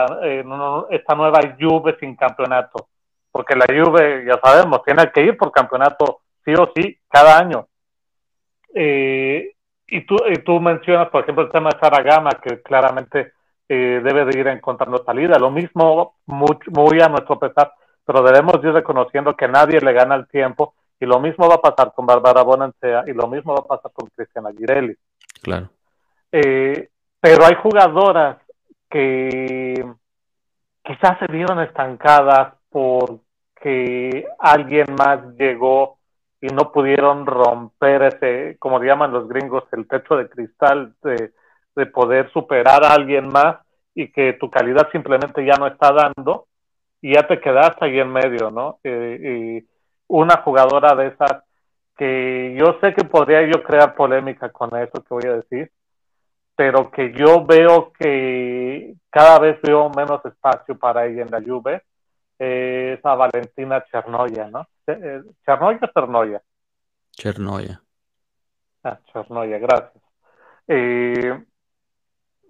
[0.90, 2.88] esta nueva Juve sin campeonato.
[3.30, 7.66] Porque la Juve, ya sabemos, tiene que ir por campeonato sí o sí cada año.
[8.74, 9.54] Eh,
[9.86, 13.32] y tú, y tú mencionas, por ejemplo, el tema de Saragama, que claramente
[13.68, 15.38] eh, debe de ir encontrando salida.
[15.38, 17.72] Lo mismo, muy, a nuestro pesar,
[18.08, 20.72] pero debemos ir reconociendo que nadie le gana el tiempo.
[20.98, 23.92] Y lo mismo va a pasar con Bárbara Bonancea y lo mismo va a pasar
[23.92, 24.96] con Cristiana Girelli.
[25.42, 25.68] Claro.
[26.32, 26.88] Eh,
[27.20, 28.38] pero hay jugadoras
[28.88, 29.74] que
[30.82, 35.98] quizás se vieron estancadas porque alguien más llegó
[36.40, 41.32] y no pudieron romper ese, como llaman los gringos, el techo de cristal de,
[41.76, 43.58] de poder superar a alguien más
[43.94, 46.47] y que tu calidad simplemente ya no está dando
[47.00, 48.80] y ya te quedaste ahí en medio, ¿no?
[48.84, 49.68] Eh, y
[50.08, 51.44] una jugadora de esas
[51.96, 55.70] que yo sé que podría yo crear polémica con eso que voy a decir,
[56.54, 61.82] pero que yo veo que cada vez veo menos espacio para ella en la Juve,
[62.38, 64.66] es a Valentina Chernoya, ¿no?
[64.86, 66.42] Eh, ¿Chernoya o Chernoya?
[67.10, 67.82] Chernoya.
[68.84, 70.02] Ah, Chernoya, gracias.
[70.68, 71.44] Eh,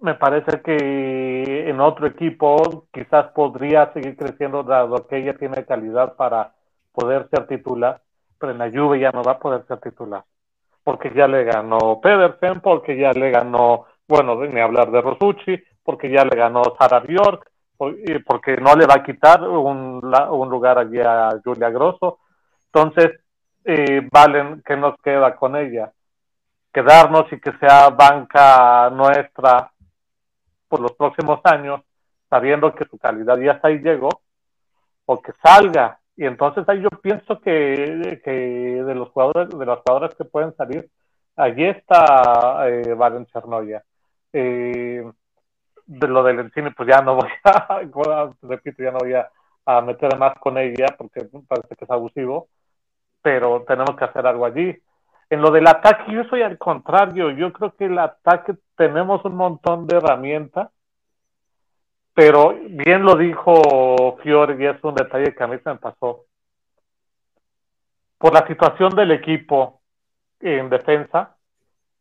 [0.01, 6.15] me parece que en otro equipo quizás podría seguir creciendo dado que ella tiene calidad
[6.15, 6.53] para
[6.93, 8.01] poder ser titular,
[8.37, 10.23] pero en la Juve ya no va a poder ser titular,
[10.83, 16.09] porque ya le ganó Pedersen, porque ya le ganó, bueno, ni hablar de Rosucci, porque
[16.09, 17.49] ya le ganó Sara Bjork,
[18.25, 22.19] porque no le va a quitar un, un lugar allí a Julia Grosso.
[22.65, 23.21] Entonces,
[23.63, 25.91] eh, Valen, ¿qué nos queda con ella?
[26.73, 29.71] Quedarnos y que sea banca nuestra
[30.69, 31.81] por los próximos años,
[32.29, 34.09] sabiendo que su calidad ya hasta ahí llegó,
[35.05, 35.99] o que salga.
[36.15, 40.55] Y entonces ahí yo pienso que, que de los jugadores, de los jugadores que pueden
[40.55, 40.89] salir,
[41.35, 43.83] allí está eh, Valen Chernoya.
[44.31, 45.03] Eh,
[45.87, 49.29] de lo del cine, pues ya no voy a, repito, ya no voy a,
[49.65, 52.49] a meter más con ella porque parece que es abusivo,
[53.21, 54.77] pero tenemos que hacer algo allí.
[55.29, 57.29] En lo del ataque, yo soy al contrario.
[57.31, 60.69] Yo creo que el ataque tenemos un montón de herramientas,
[62.13, 66.25] pero bien lo dijo Fiore y es un detalle que a mí se me pasó.
[68.17, 69.81] Por la situación del equipo
[70.39, 71.37] en defensa,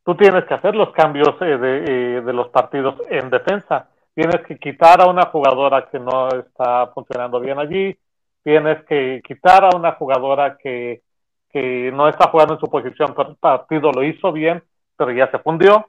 [0.05, 3.91] tú tienes que hacer los cambios eh, eh, de los partidos en defensa.
[4.15, 7.97] Tienes que quitar a una jugadora que no está funcionando bien allí,
[8.43, 11.03] tienes que quitar a una jugadora que
[11.51, 14.63] que no está jugando en su posición, pero el partido lo hizo bien,
[14.97, 15.87] pero ya se fundió.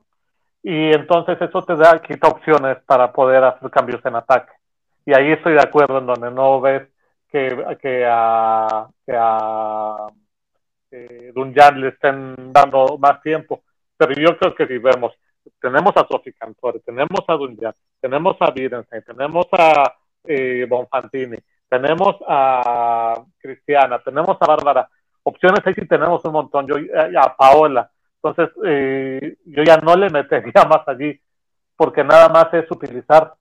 [0.62, 4.52] Y entonces eso te da, quita opciones para poder hacer cambios en ataque.
[5.06, 6.88] Y ahí estoy de acuerdo en donde no ves
[7.30, 10.08] que, que a, que a
[11.34, 13.64] Dunjan le estén dando más tiempo.
[13.98, 15.14] Pero yo creo que si vemos,
[15.60, 21.38] tenemos a Sofi Cantore, tenemos a Dunjan, tenemos a Virenstein, tenemos a eh, Bonfantini,
[21.68, 24.90] tenemos a Cristiana, tenemos a Bárbara,
[25.24, 26.68] opciones ahí sí tenemos un montón.
[26.68, 27.90] Yo eh, a Paola.
[28.22, 31.20] Entonces, eh, yo ya no le metería más allí,
[31.76, 33.34] porque nada más es utilizar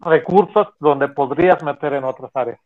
[0.00, 2.60] recursos donde podrías meter en otras áreas.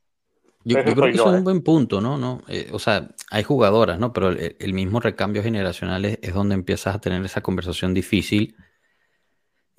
[0.62, 2.18] Yo, creo que eso es un buen punto, ¿no?
[2.18, 4.12] no eh, o sea, hay jugadoras, ¿no?
[4.12, 8.55] Pero el, mismo recambio generacional es, donde empiezas a tener esa conversación difícil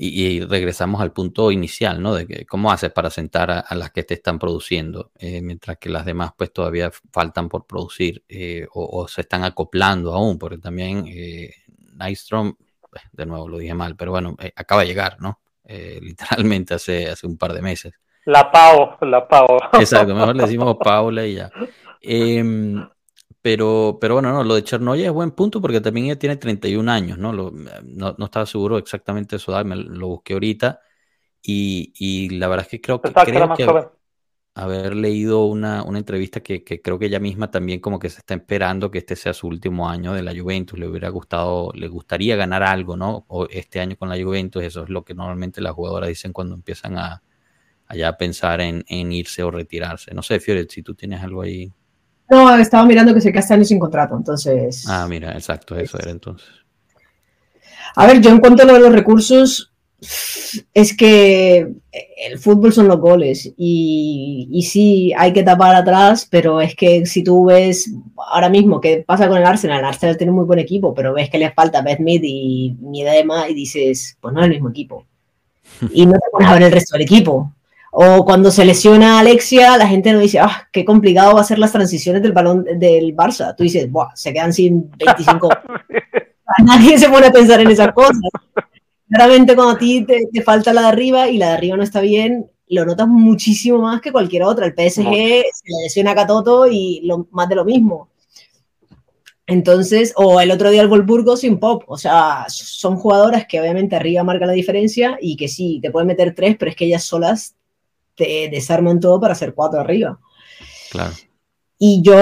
[0.03, 2.15] y, regresamos al punto inicial, ¿no?
[2.15, 5.89] De que cómo haces para sentar a, las que te están produciendo, eh, mientras que
[5.89, 11.05] las demás pues todavía faltan por producir eh, o, se están acoplando aún, porque también
[11.07, 11.53] eh,
[11.99, 12.55] Nystrom,
[12.89, 15.39] pues, de nuevo lo dije mal, pero bueno, eh, acaba de llegar, ¿no?
[16.01, 17.93] literalmente hace, hace un par de meses.
[18.25, 19.47] La Pau, la Pau.
[19.73, 21.51] Exacto, mejor le decimos Paula y ya.
[23.41, 26.91] Pero, pero bueno, no, lo de Chernoya es buen punto porque también ella tiene 31
[26.91, 27.33] años, ¿no?
[27.33, 30.79] no, no, estaba seguro exactamente de su edad, me lo busqué ahorita.
[31.41, 33.65] Y, y la verdad es que creo que, creo que
[34.53, 38.19] haber, leído una, una entrevista que, que, creo que ella misma también como que se
[38.19, 40.77] está esperando que este sea su último año de la Juventus.
[40.77, 43.25] Le hubiera gustado, le gustaría ganar algo, ¿no?
[43.29, 46.53] O este año con la Juventus, eso es lo que normalmente las jugadoras dicen cuando
[46.55, 47.23] empiezan a,
[47.87, 50.13] a pensar en, en irse o retirarse.
[50.13, 51.73] No sé, Fiore, si tú tienes algo ahí.
[52.31, 54.85] No, estaba mirando que se queda este año sin contrato, entonces.
[54.87, 56.47] Ah, mira, exacto, eso era entonces.
[57.93, 59.73] A ver, yo en cuanto a lo de los recursos,
[60.73, 66.61] es que el fútbol son los goles y, y, sí, hay que tapar atrás, pero
[66.61, 70.31] es que si tú ves ahora mismo qué pasa con el Arsenal, el Arsenal tiene
[70.31, 74.33] muy buen equipo, pero ves que le falta Beth Smith y Miedema y dices, pues
[74.33, 75.05] no es el mismo equipo.
[75.93, 77.51] Y no te pones a ver el resto del equipo.
[77.91, 81.59] O cuando se lesiona Alexia, la gente no dice, ah, qué complicado va a ser
[81.59, 83.53] las transiciones del balón del Barça.
[83.55, 85.49] Tú dices, Buah, se quedan sin 25.
[86.65, 88.21] Nadie se pone a pensar en esas cosas.
[89.09, 91.83] Claramente cuando a ti te, te, falta la de arriba y la de arriba no
[91.83, 94.65] está bien, lo notas muchísimo más que cualquier otra.
[94.65, 98.09] El PSG se le lesiona a Catoto y lo, más de lo mismo.
[99.47, 103.97] Entonces, o el otro día el Volburgo sin pop, o sea, son jugadoras que obviamente
[103.97, 107.03] arriba marca la diferencia y que sí, te pueden meter tres, pero es que ellas
[107.03, 107.55] solas
[108.25, 110.19] te desarman todo para hacer cuatro arriba.
[110.91, 111.13] Claro.
[111.77, 112.13] Y yo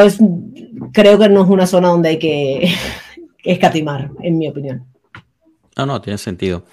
[0.93, 2.73] creo que no es una zona donde hay que,
[3.43, 4.85] escatimar, en mi opinión.
[5.75, 6.63] No, no, tiene sentido.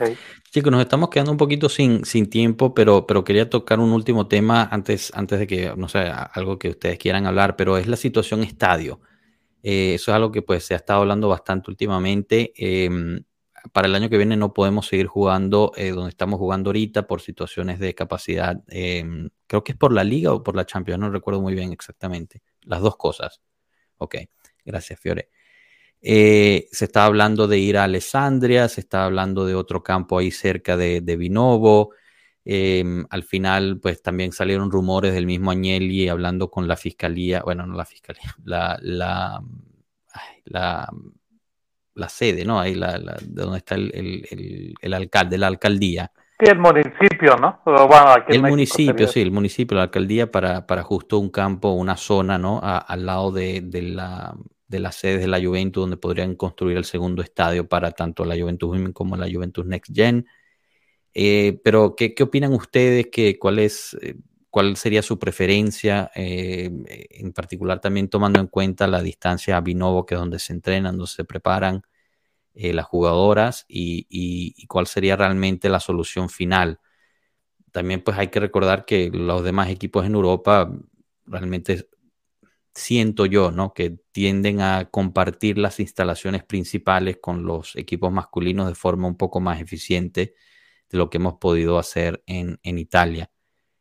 [0.51, 4.27] Chicos, nos estamos quedando un poquito sin, sin tiempo, pero, pero quería tocar un último
[4.27, 7.97] tema antes, antes de que, no sé, algo que ustedes quieran hablar, pero es la
[7.97, 9.01] situación estadio.
[9.63, 12.53] Eh, eso es algo que pues se ha estado hablando bastante últimamente.
[12.57, 13.21] Em,
[13.73, 17.21] para el año que viene no podemos seguir jugando eh, donde estamos jugando ahorita por
[17.21, 18.63] situaciones de capacidad.
[18.69, 21.73] Em, creo que es por la liga o por la Champions, no recuerdo muy bien
[21.73, 22.43] exactamente.
[22.63, 23.41] Las dos cosas.
[23.99, 24.17] Ok,
[24.65, 25.31] gracias Fiore.
[26.03, 30.31] Eh, se está hablando de ir a Alessandria, se está hablando de otro campo ahí
[30.31, 31.93] cerca de, de Vinovo.
[32.45, 37.67] Em, al final, pues también salieron rumores del mismo Agnelli hablando con la fiscalía, bueno,
[37.67, 39.43] no la fiscalía, la, la,
[40.45, 40.89] la
[41.97, 42.61] la sede, ¿no?
[42.61, 46.13] Ahí la, la, de donde está el, el, el, alcalde, la alcaldía.
[46.39, 47.63] Sí, el municipio, ¿no?
[48.29, 52.61] el municipio, sí, el municipio, la alcaldía para, para justo un campo, una zona, ¿no?
[52.63, 54.35] al lado de, de, la,
[54.69, 58.39] de las sedes de la Juventus, donde podrían construir el segundo estadio para tanto la
[58.39, 60.27] Juventus Women como la Juventus Next Gen.
[61.15, 63.07] Eh, pero, ¿qué, ¿qué, opinan ustedes?
[63.11, 63.97] Que, ¿Cuál es...?
[64.03, 64.17] Eh,
[64.57, 66.71] cuál sería su preferencia, eh,
[67.11, 70.97] en particular también tomando en cuenta la distancia a Binovo, que es donde se entrenan,
[70.97, 71.83] donde se preparan
[72.55, 76.81] eh, las jugadoras, y, cuál sería realmente la solución final.
[77.71, 80.73] También pues hay que recordar que los demás equipos en Europa
[81.27, 81.91] realmente
[82.75, 83.75] siento yo, ¿no?
[83.75, 89.39] Que tienden a compartir las instalaciones principales con los equipos masculinos de forma un poco
[89.41, 90.35] más eficiente
[90.89, 93.31] de lo que hemos podido hacer en, en Italia.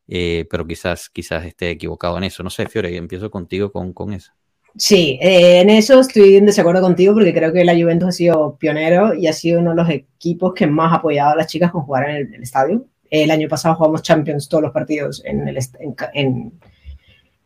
[0.07, 2.43] Eh, pero quizás, quizás esté equivocado en eso.
[2.43, 4.31] No sé, Fiore, empiezo contigo con, con eso.
[4.77, 8.57] Sí, eh, en eso estoy en desacuerdo contigo porque creo que la Juventus ha sido
[8.57, 11.71] pionero y ha sido uno de los equipos que más ha apoyado a las chicas
[11.71, 12.85] con jugar en el, estadio.
[13.09, 16.51] El año pasado jugamos Champions todos los partidos en el, en, en,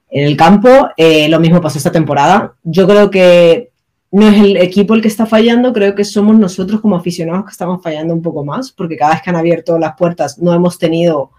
[0.09, 0.89] el campo.
[0.97, 2.55] Eh, lo mismo pasó esta temporada.
[2.63, 3.69] Yo creo que
[4.11, 7.51] no es el equipo el que está fallando, creo que somos nosotros como aficionados que
[7.51, 10.79] estamos fallando un poco más porque cada vez que han abierto las puertas no hemos
[10.79, 11.29] tenido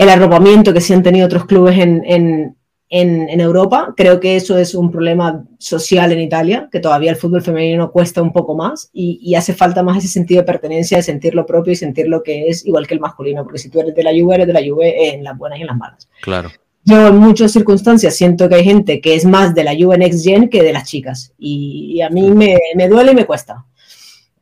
[0.00, 2.56] el arropamiento que sí han tenido otros clubes en, en,
[2.88, 3.92] en, Europa.
[3.94, 8.22] Creo que eso es un problema social en Italia, que todavía el fútbol femenino cuesta
[8.22, 11.44] un poco más y, y, hace falta más ese sentido de pertenencia, de sentir lo
[11.44, 14.02] propio y sentir lo que es igual que el masculino, porque si tú eres de
[14.02, 16.08] la Juve, eres de la Juve en las buenas y en las malas.
[16.22, 16.50] Claro.
[16.84, 20.24] Yo en muchas circunstancias siento que hay gente que es más de la Juve Next
[20.24, 23.66] Gen que de las chicas y, y a mí me, me duele y me cuesta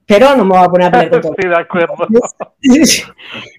[0.09, 1.34] pero no me voy a poner a pelear con todo.
[1.38, 1.94] Sí, de acuerdo.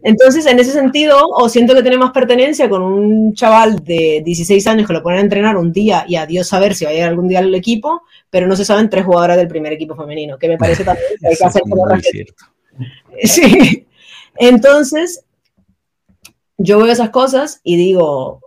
[0.04, 4.66] Entonces, en ese sentido, o siento que tiene más pertenencia con un chaval de 16
[4.66, 6.93] años que lo ponen a entrenar un día y a Dios saber si va a
[6.95, 10.39] llegar algún día al equipo, pero no se saben tres jugadoras del primer equipo femenino,
[10.39, 11.86] que me parece también que hay que hacer como
[13.24, 13.86] Sí.
[14.36, 15.24] Entonces,
[16.58, 18.41] yo veo esas cosas y digo,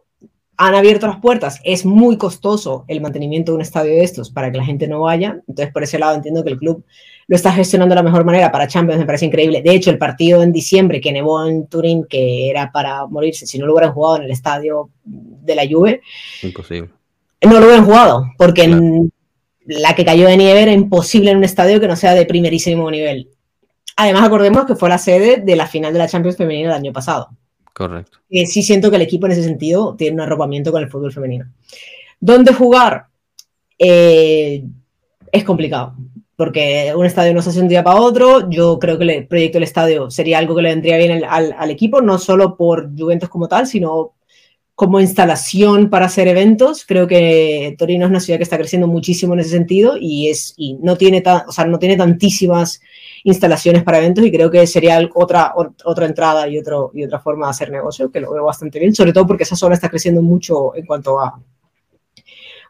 [0.56, 1.60] han abierto las puertas.
[1.62, 5.02] Es muy costoso el mantenimiento de un estadio de estos para que la gente no
[5.02, 5.40] vaya.
[5.46, 6.84] Entonces, por ese lado, entiendo que el club
[7.26, 8.50] lo está gestionando de la mejor manera.
[8.50, 9.62] Para Champions me parece increíble.
[9.62, 13.58] De hecho, el partido en diciembre que nevó en Turín, que era para morirse, si
[13.58, 16.02] no lo hubieran jugado en el estadio de la Juve,
[16.42, 16.90] imposible.
[17.42, 18.68] No lo hubieran jugado, porque
[19.66, 22.90] la que cayó de nieve era imposible en un estadio que no sea de primerísimo
[22.90, 23.30] nivel.
[23.96, 26.92] Además, acordemos que fue la sede de la final de la Champions femenina del año
[26.92, 27.30] pasado.
[27.72, 28.18] Correcto.
[28.30, 31.12] Eh, sí siento que el equipo en ese sentido tiene un arropamiento con el fútbol
[31.12, 31.46] femenino.
[32.20, 33.06] ¿Dónde jugar?
[33.84, 34.64] eh,
[35.32, 35.96] es complicado,
[36.42, 38.50] porque un estadio no se hace un día para otro.
[38.50, 42.02] Yo creo que el proyecto del estadio sería algo que le vendría bien al, equipo,
[42.02, 44.14] no solo por Juventus como tal, sino
[44.74, 46.84] como instalación para hacer eventos.
[46.84, 50.54] Creo que Torino es una ciudad que está creciendo muchísimo en ese sentido y, es,
[50.56, 52.80] y no, tiene o sea, no tiene tantísimas
[53.22, 57.46] instalaciones para eventos y creo que sería otra, otra entrada y, otro, y otra forma
[57.46, 60.22] de hacer negocio, que lo veo bastante bien, sobre todo porque esa zona está creciendo
[60.22, 61.40] mucho en cuanto a...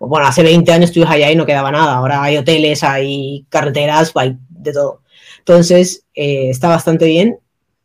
[0.09, 4.13] Bueno, hace 20 años estuvimos allá y no quedaba nada, ahora hay hoteles, hay carreteras,
[4.15, 5.03] hay de todo.
[5.39, 7.39] Entonces, eh, está bastante bien.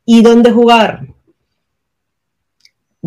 [0.06, 1.02] ¿Y dónde jugar?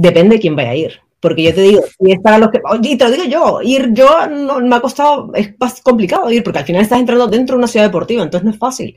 [0.00, 1.00] depende de quién vaya a ir.
[1.20, 2.60] Porque yo te digo, y es los que.
[2.82, 6.42] Y te lo digo yo, ir yo no, me ha costado, es más complicado ir,
[6.42, 8.96] porque al final estás entrando dentro de una ciudad deportiva, entonces no es fácil.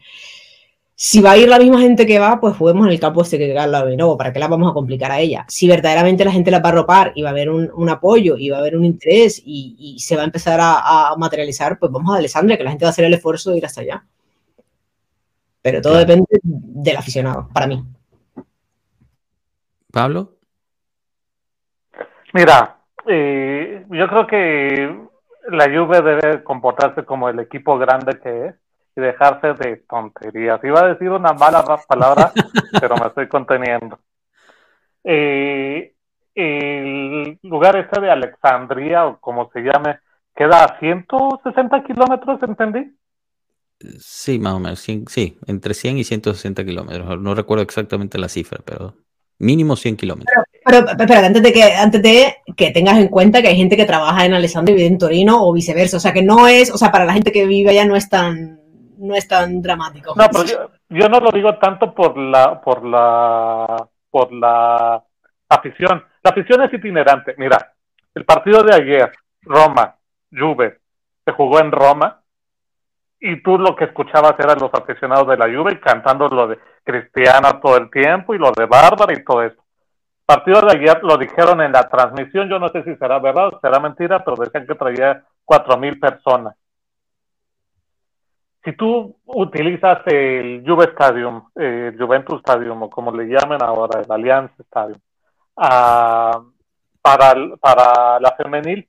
[0.95, 3.39] Si va a ir la misma gente que va, pues juguemos en el campo este
[3.39, 5.43] que queda al lado de nuevo, ¿para qué la vamos a complicar a ella?
[5.47, 8.49] Si verdaderamente la gente la va a ropar y va a haber un, apoyo y
[8.49, 12.19] va a haber un interés y, se va a empezar a, materializar, pues vamos a
[12.19, 14.05] Alessandria, que la gente va a hacer el esfuerzo de ir hasta allá.
[15.61, 17.83] Pero todo depende del aficionado, para mí.
[19.91, 20.33] Pablo.
[22.33, 22.77] Mira,
[23.07, 24.99] eh, yo creo que
[25.49, 28.55] la Juve debe comportarse como el equipo grande que es
[28.95, 30.63] y dejarse de tonterías.
[30.63, 32.31] Iba a decir una mala palabra,
[32.79, 33.99] pero me estoy conteniendo.
[35.03, 35.93] Eh,
[36.35, 39.99] el lugar este de Alexandria, o como se llame,
[40.35, 42.95] queda a 160 kilómetros, ¿entendí?
[43.99, 47.19] Sí, más o menos, sí, entre 100 y 160 kilómetros.
[47.19, 48.95] No recuerdo exactamente la cifra, pero
[49.39, 50.45] mínimo 100 kilómetros.
[50.65, 53.85] Pero, pero, antes de que antes de que tengas en cuenta que hay gente que
[53.85, 56.77] trabaja en Alessandro y vive en Torino o viceversa, o sea que no es, o
[56.77, 58.62] sea, para la gente que vive allá no es tan
[59.03, 60.13] no es tan dramático.
[60.15, 65.03] No, pero yo, no lo digo tanto por la por la por la
[65.49, 66.03] afición.
[66.23, 67.35] La afición es itinerante.
[67.37, 67.73] Mira,
[68.15, 69.95] el partido de ayer, Roma,
[70.31, 70.79] Juve,
[71.25, 72.21] se jugó en Roma
[73.19, 77.59] y tú lo que escuchabas eran los aficionados de la Juve cantando lo de Cristiana
[77.61, 79.63] todo el tiempo y lo de Bárbara y todo eso
[80.25, 83.59] partido de ayer lo dijeron en la transmisión, yo no sé si será verdad o
[83.59, 86.55] será mentira, pero decían que traía cuatro mil personas.
[88.63, 94.09] Si tú utilizas el Juve Stadium, el Juventus Stadium, o como le llaman ahora, el
[94.09, 94.99] Allianz Stadium,
[95.57, 96.41] ah,
[97.01, 98.87] para, la femenil,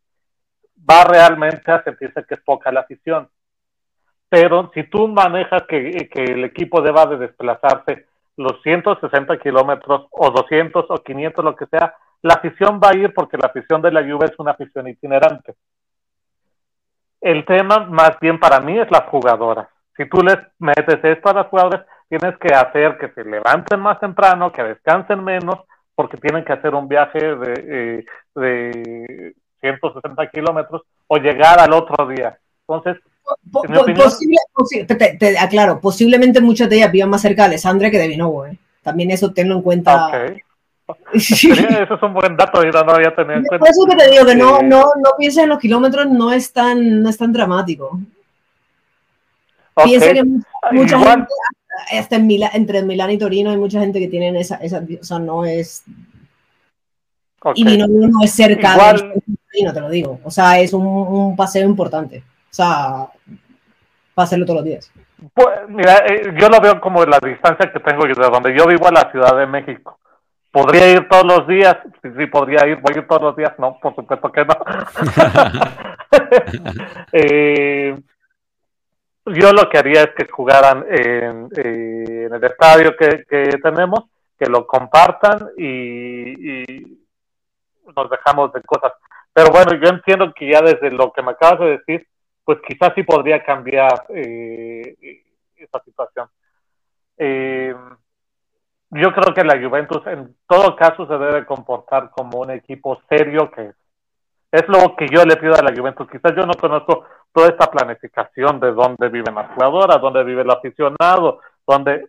[0.88, 3.28] va realmente a sentirse que es poca la afición.
[4.28, 8.06] Pero si tú manejas que, que el equipo deba de desplazarse
[8.36, 13.12] los 160 kilómetros o 200 o 500, lo que sea, la afición va a ir
[13.12, 15.54] porque la afición de la lluvia es una afición itinerante.
[17.24, 19.66] El tema más bien para mí es las jugadoras.
[19.96, 23.98] Si tú les metes esto a las jugadoras, tienes que hacer que se levanten más
[23.98, 25.60] temprano, que descansen menos,
[25.94, 28.04] porque tienen que hacer un viaje de, eh,
[28.34, 32.38] de 160 kilómetros o llegar al otro día.
[32.68, 33.02] Entonces,
[35.18, 38.44] te, aclaro, posiblemente muchas de ellas vivan más cerca de Alessandria que de Vinovo.
[38.44, 38.58] ¿eh?
[38.82, 40.10] También eso tenlo en cuenta.
[41.14, 43.58] Eso es un buen dato, y no había tenido en cuenta.
[43.58, 46.52] Por eso que te digo que no, no, no pienses en los kilómetros, no es
[46.52, 47.98] tan, no es tan dramático.
[49.84, 50.24] Piensa que
[50.72, 51.28] mucha, gente,
[51.98, 55.18] hasta en entre Milán y Torino, hay mucha gente que tiene esa, esa o sea,
[55.18, 55.84] no es.
[57.54, 60.20] Y Vinovo no es cerca de Torino, te lo digo.
[60.24, 62.18] O sea, es un, un paseo importante.
[62.18, 63.08] O sea,
[64.14, 64.90] para hacerlo todos los días.
[65.32, 68.88] Pues, mira, eh, yo lo veo como la distancia que tengo de donde yo vivo
[68.88, 69.98] a la Ciudad de México.
[70.54, 71.76] ¿Podría ir todos los días?
[72.00, 72.76] Sí, sí, podría ir.
[72.76, 73.52] ¿Voy a ir todos los días?
[73.58, 74.54] No, por supuesto que no.
[77.12, 77.96] Eh,
[79.26, 83.24] yo lo que haría es que jugaran en, eh, el estadio que,
[83.60, 84.04] tenemos,
[84.38, 86.98] que lo compartan y, y
[87.96, 88.92] nos dejamos de cosas.
[89.32, 92.06] Pero bueno, yo entiendo que ya desde lo que me acabas de decir,
[92.44, 94.94] pues quizás sí podría cambiar eh,
[95.56, 96.28] esa situación.
[97.18, 97.74] Eh,
[99.00, 103.50] yo creo que la Juventus en todo caso se debe comportar como un equipo serio
[103.50, 103.74] que es.
[104.52, 106.08] Es lo que yo le pido a la Juventus.
[106.08, 110.50] Quizás yo no conozco toda esta planificación de dónde viven las jugadoras, dónde vive el
[110.50, 112.08] aficionado, dónde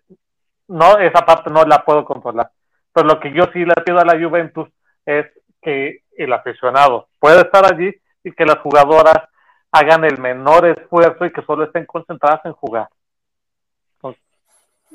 [0.67, 2.51] no, esa parte no la puedo controlar.
[2.93, 4.69] Pero lo que yo sí le pido a la Juventus
[5.07, 5.25] es
[5.59, 7.91] que el aficionado pueda estar allí
[8.23, 9.27] y que las jugadoras
[9.71, 12.87] hagan el menor esfuerzo y que solo estén concentradas en jugar.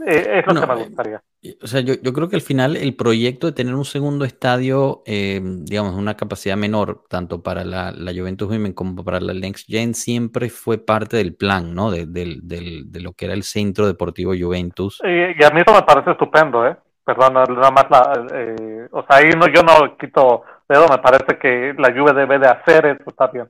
[0.07, 1.23] Eh, es lo que me gustaría.
[1.63, 5.03] O sea, yo, yo, creo que al final el proyecto de tener un segundo estadio,
[5.07, 9.67] eh, digamos, una capacidad menor, tanto para la, la, Juventus Women como para la Next
[9.69, 11.91] Gen, siempre fue parte del plan, ¿no?
[11.91, 15.01] De, de lo que era el Centro Deportivo Juventus.
[15.03, 16.77] Y, a mí eso me parece estupendo, ¿eh?
[17.05, 18.27] Perdón, nada más la...
[18.35, 22.39] Eh, o sea, ahí no, yo no quito dedo, me parece que la Juve debe
[22.39, 23.49] de hacer eso, está bien.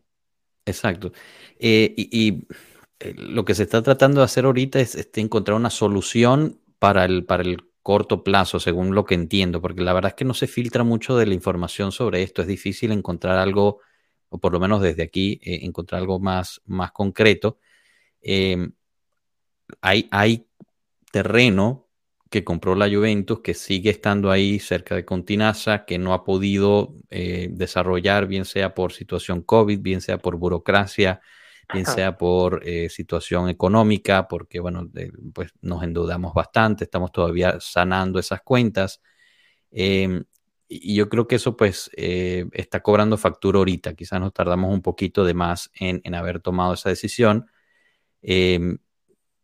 [0.64, 1.12] Exacto.
[1.58, 2.46] Eh, y,
[3.00, 7.04] eh, lo que se está tratando de hacer ahorita es, este, encontrar una solución para
[7.04, 10.34] el, para el corto plazo, según lo que entiendo, porque la verdad es que no
[10.34, 12.42] se filtra mucho de la información sobre esto.
[12.42, 13.80] Es difícil encontrar algo,
[14.28, 17.58] o por lo menos desde aquí, eh, encontrar algo más, más concreto.
[18.22, 18.72] Em,
[19.80, 20.46] hay, hay
[21.12, 21.88] terreno
[22.30, 26.94] que compró la Juventus, que sigue estando ahí cerca de Continasa, que no ha podido
[27.10, 31.20] eh, desarrollar, bien sea por situación COVID, bien sea por burocracia,
[31.72, 34.88] bien sea por eh, situación económica, porque bueno,
[35.32, 39.00] pues nos endeudamos bastante, estamos todavía sanando esas cuentas.
[39.70, 40.24] Em,
[40.68, 43.94] y yo creo que eso pues eh, está cobrando factura ahorita.
[43.94, 47.46] Quizás nos tardamos un poquito de más en, en haber tomado esa decisión.
[48.22, 48.78] Em,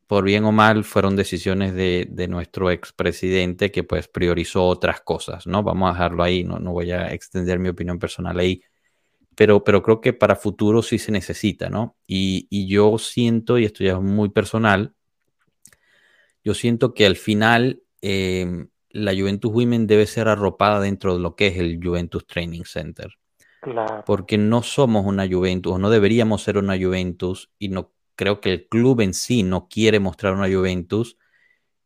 [0.06, 5.46] por bien o mal, fueron decisiones de, de nuestro expresidente que pues priorizó otras cosas,
[5.46, 5.62] ¿no?
[5.64, 8.62] Vamos a dejarlo ahí, no, no voy a extender mi opinión personal ahí
[9.36, 11.96] pero, pero creo que para futuro sí se necesita, ¿no?
[12.06, 14.94] Y, y, yo siento, y esto ya es muy personal,
[16.42, 21.36] yo siento que al final eh, la Juventus Women debe ser arropada dentro de lo
[21.36, 23.12] que es el Juventus Training Center.
[23.60, 24.04] Claro.
[24.06, 28.52] Porque no somos una Juventus, o no deberíamos ser una Juventus, y no creo que
[28.52, 31.18] el club en sí no quiere mostrar una Juventus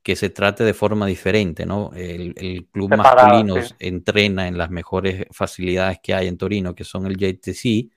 [0.03, 1.91] que se trate de forma diferente, ¿no?
[1.95, 7.17] El, club masculino entrena en las mejores facilidades que hay en Torino, que son el
[7.17, 7.91] JTC,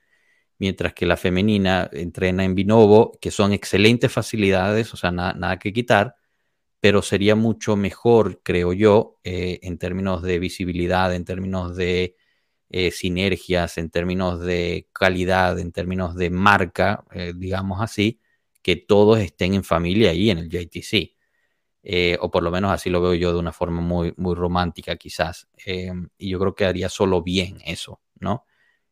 [0.58, 5.72] mientras que la femenina entrena en Vinovo, que son excelentes facilidades, o sea, nada que
[5.72, 6.16] quitar,
[6.80, 12.16] pero sería mucho mejor, creo yo, eh, en términos de visibilidad, en términos de
[12.68, 18.20] eh, sinergias, en términos de calidad, en términos de marca, eh, digamos así,
[18.60, 21.13] que todos estén en familia ahí en el JTC.
[21.86, 24.96] Eh, o por lo menos así lo veo yo de una forma muy, muy romántica
[24.96, 25.48] quizás.
[25.66, 28.46] Eh, y yo creo que haría solo bien eso, ¿no?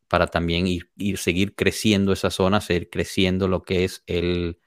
[0.07, 4.59] Para también ir, ir, seguir creciendo esa zona, seguir creciendo lo que es el,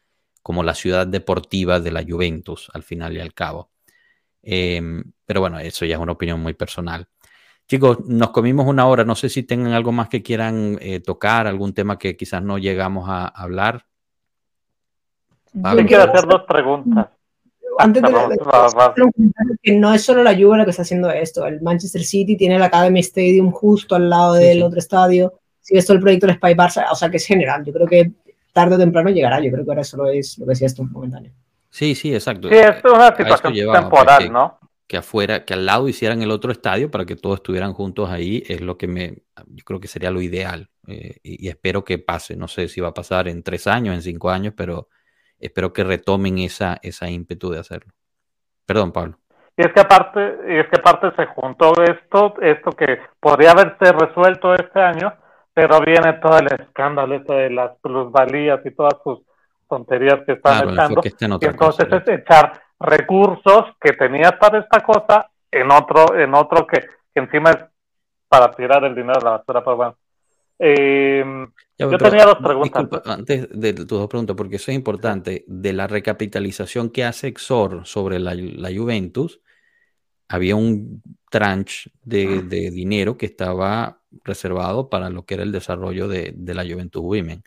[0.42, 3.70] como la ciudad deportiva de la Juventus, al final y al cabo.
[4.42, 4.82] Eh,
[5.24, 7.06] pero bueno, eso ya es una opinión muy personal.
[7.68, 11.74] Chicos, nos comimos una hora, no sé si tengan algo más que quieran tocar, algún
[11.74, 13.86] tema que quizás no llegamos a hablar.
[15.52, 17.08] Yo quiero hacer dos preguntas
[17.78, 18.08] antes de,
[19.62, 21.46] que no es solo la Juve la que está haciendo esto.
[21.46, 25.34] El Manchester City tiene el Academy Stadium justo al lado del otro estadio.
[25.60, 27.64] Sigue esto el proyecto del Spy Barça, o sea que es general.
[27.64, 28.12] Yo creo que
[28.52, 29.40] tarde o temprano llegará.
[29.40, 31.32] Yo creo que ahora solo es lo que decía esto un momentáneo.
[31.70, 32.48] Sí, sí, exacto.
[32.48, 34.58] Sí, esto es una situación temporal, que, ¿no?
[34.86, 38.42] Que afuera, que al lado hicieran el otro estadio para que todos estuvieran juntos ahí,
[38.46, 40.70] es lo que me, yo creo que sería lo ideal.
[40.86, 42.36] Eh, y, y espero que pase.
[42.36, 44.88] No sé si va a pasar en tres años, en cinco años, pero
[45.38, 47.92] espero que retomen esa, esa ímpetu de hacerlo.
[48.64, 49.18] Perdón, Pablo.
[49.56, 53.92] Y es que aparte, y es que aparte se juntó esto, esto que podría haberse
[53.92, 55.14] resuelto este año,
[55.54, 59.20] pero viene todo el escándalo esto de las plusvalías y todas sus
[59.66, 61.00] tonterías que están echando.
[61.40, 66.80] y entonces es echar recursos que tenías para esta cosa en otro, en otro que,
[66.80, 67.58] que encima es
[68.28, 69.96] para tirar el dinero a la basura, pero bueno.
[70.58, 71.24] Eh,
[71.78, 72.88] yo tenía dos preguntas.
[73.04, 77.86] antes de tus dos preguntas, porque eso es importante, de la recapitalización que hace Exor
[77.86, 78.34] sobre la,
[78.74, 79.40] Juventus,
[80.28, 86.34] había un tranche de, dinero que estaba reservado para lo que era el desarrollo de,
[86.36, 87.42] la Juventus Women.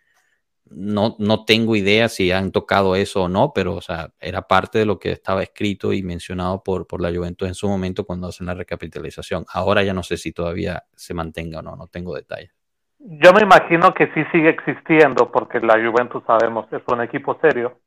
[0.72, 4.78] No, no tengo idea si han tocado eso o no, pero o sea, era parte
[4.78, 8.28] de lo que estaba escrito y mencionado por, por la Juventus en su momento cuando
[8.28, 9.45] hacen la recapitalización.
[9.51, 12.59] Ahora ya no sé si todavía se mantenga o no, no tengo detalles.
[13.00, 17.80] Yo me imagino que sí sigue existiendo porque la Juventus sabemos es un equipo serio.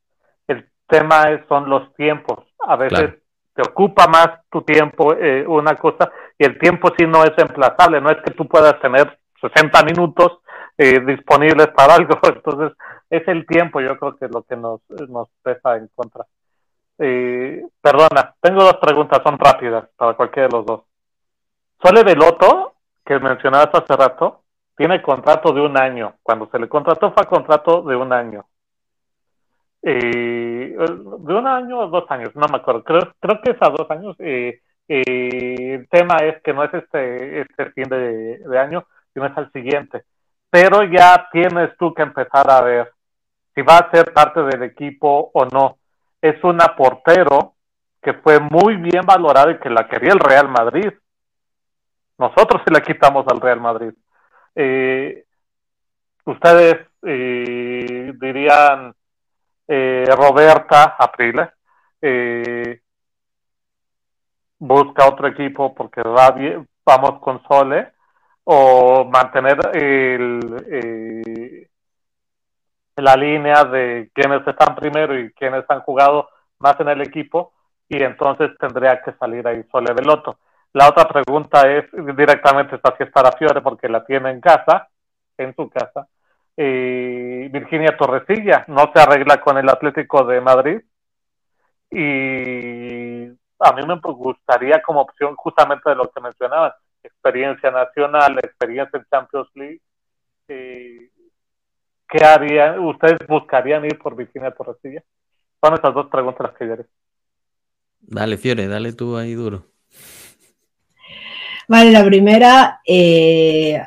[0.47, 2.39] El tema es, son los tiempos.
[2.59, 3.15] A veces
[3.53, 8.01] te ocupa más tu tiempo eh, una cosa y el tiempo sí no es emplazable.
[8.01, 10.39] No es que tú puedas tener 60 minutos
[10.77, 12.19] eh, disponibles para algo.
[12.23, 12.75] Entonces
[13.09, 16.25] es el tiempo yo creo que es lo que nos, nos pesa en contra.
[16.97, 20.81] Eh, perdona, tengo dos preguntas, son rápidas para cualquiera de los dos.
[21.83, 24.42] Sole Veloto, que mencionabas hace rato,
[24.75, 26.15] tiene contrato de un año.
[26.23, 28.45] Cuando se le contrató fue contrato de un año.
[29.81, 32.83] Eh, de un año o dos años, no me acuerdo.
[32.83, 34.15] Creo, creo que es a dos años.
[34.19, 39.37] Eh, el tema es que no es este, este fin de, de año, sino es
[39.37, 40.03] al siguiente.
[40.49, 42.91] Pero ya tienes tú que empezar a ver
[43.53, 45.77] si va a ser parte del equipo o no.
[46.21, 47.55] Es una portero
[48.01, 50.91] que fue muy bien valorada y que la quería el Real Madrid.
[52.17, 53.93] Nosotros se la quitamos al Real Madrid.
[54.55, 55.25] Eh,
[56.25, 58.93] ustedes eh, dirían
[59.67, 61.49] eh, Roberta Apriles
[64.59, 67.93] busca otro equipo porque va bien, vamos con Sole
[68.45, 71.67] o mantener el
[72.95, 76.29] la línea de quienes están primero y quienes han jugado
[76.59, 77.53] más en el equipo
[77.89, 80.37] y entonces tendría que salir ahí Sole Veloto.
[80.73, 84.89] La otra pregunta es directamente está si es para Fiore porque la tiene en casa,
[85.37, 86.07] en su casa.
[86.57, 90.81] y Virginia Torresilla no se arregla con el Atlético de Madrid
[91.91, 93.25] y
[93.59, 99.05] a mí me gustaría como opción justamente de lo que mencionaba, experiencia nacional, experiencia en
[99.09, 99.81] Champions League.
[100.47, 101.09] Eh,
[102.07, 102.79] ¿Qué harían?
[102.79, 105.03] ¿Ustedes buscarían ir por Virginia Torresilla?
[105.63, 106.75] Son esas dos preguntas las que yo
[108.01, 109.72] Dale, Fiore, dale tú ahí duro.
[111.67, 113.81] Vale, la primera eh,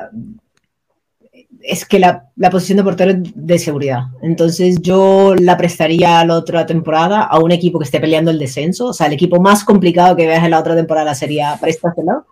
[1.66, 4.04] es que la, posición de portero es de seguridad.
[4.22, 8.38] Entonces yo la prestaría a la otra temporada a un equipo que esté peleando el
[8.38, 8.86] descenso.
[8.86, 12.26] O sea, el equipo más complicado que veas en la otra temporada sería préstaselo.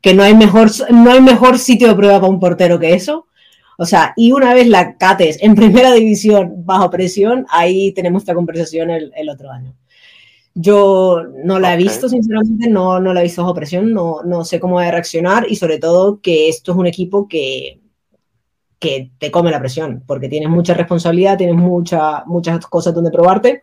[0.00, 3.26] Que no hay mejor, no hay mejor sitio de prueba para un portero que eso.
[3.76, 8.34] O sea, y una vez la cates en primera división bajo presión, ahí tenemos esta
[8.34, 9.74] conversación el, el otro año.
[10.60, 14.44] Yo no la he visto, sinceramente, no, no la he visto bajo presión, no, no
[14.44, 17.80] sé cómo va a reaccionar y sobre todo que esto es un equipo que,
[18.78, 23.62] que te come la presión, porque tienes mucha responsabilidad, tienes mucha, muchas cosas donde probarte.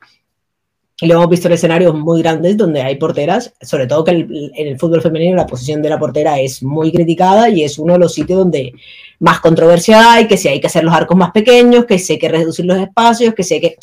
[1.00, 4.68] Y lo hemos visto en escenarios muy grandes donde hay porteras, sobre todo que en
[4.68, 8.00] el fútbol femenino la posición de la portera es muy criticada y es uno de
[8.00, 8.74] los sitios donde
[9.20, 12.20] más controversia hay, que si hay que hacer los arcos más pequeños, que si hay
[12.20, 13.76] que reducir los espacios, que sé que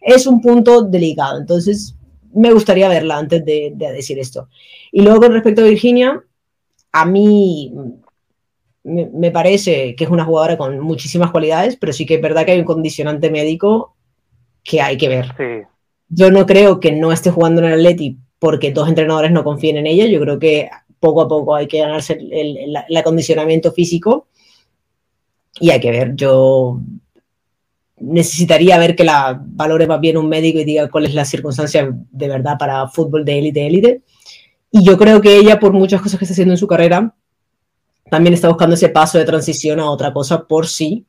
[0.00, 1.38] es un punto delicado.
[1.38, 1.94] Entonces,
[2.34, 4.48] me gustaría verla antes de, decir esto.
[4.90, 6.22] Y luego con respecto a Virginia,
[6.92, 7.72] a mí
[8.84, 12.52] me, parece que es una jugadora con muchísimas cualidades, pero sí que es verdad que
[12.52, 13.96] hay un condicionante médico
[14.62, 15.68] que hay que ver.
[16.08, 19.78] Yo no creo que no esté jugando en el Atleti porque dos entrenadores no confíen
[19.78, 20.06] en ella.
[20.06, 20.68] Yo creo que
[21.00, 24.28] poco a poco hay que ganarse el acondicionamiento físico
[25.60, 26.14] y hay que ver.
[26.14, 26.80] Yo
[28.02, 31.88] necesitaría ver que la valore más bien un médico y diga cuál es la circunstancia
[32.10, 34.02] de verdad para fútbol de élite, élite.
[34.70, 37.14] Y yo creo que ella, por muchas cosas que está haciendo en su carrera,
[38.10, 41.06] también está buscando ese paso de transición a otra cosa por sí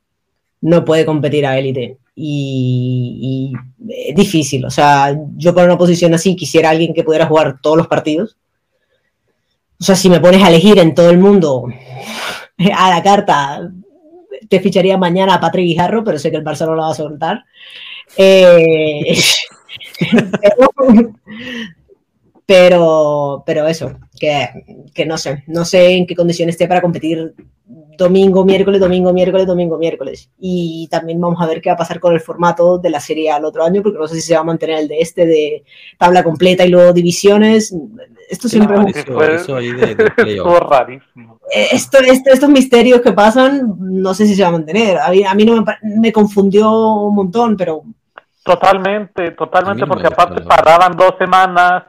[0.63, 1.97] no puede competir a élite.
[2.15, 3.51] Y,
[3.89, 4.65] es difícil.
[4.65, 8.37] O sea, yo para una posición así quisiera alguien que pudiera jugar todos los partidos.
[9.79, 11.65] O sea, si me pones a elegir en todo el mundo
[12.77, 13.69] a la carta
[14.49, 16.95] te ficharía mañana a Patrick Guijarro, pero sé que el Barça no lo va a
[16.95, 17.45] soltar.
[18.17, 19.17] Eh,
[22.45, 24.49] pero, pero eso, que,
[24.93, 27.33] que, no sé, no sé en qué condiciones esté para competir
[27.97, 30.29] domingo, miércoles, domingo, miércoles, domingo, miércoles.
[30.39, 33.31] Y también vamos a ver qué va a pasar con el formato de la serie
[33.31, 35.63] al otro año, porque no sé si se va a mantener el de este de
[35.97, 37.75] tabla completa y luego divisiones.
[38.29, 39.95] Esto siempre es eso, ahí de,
[40.69, 41.32] rarísimo.
[41.51, 44.97] Eh, esto, estos misterios que pasan, no sé si se va a mantener.
[44.97, 47.83] A mí, a mí no me, me, confundió un montón, pero...
[48.43, 51.83] Totalmente, totalmente, porque aparte paraban dos semanas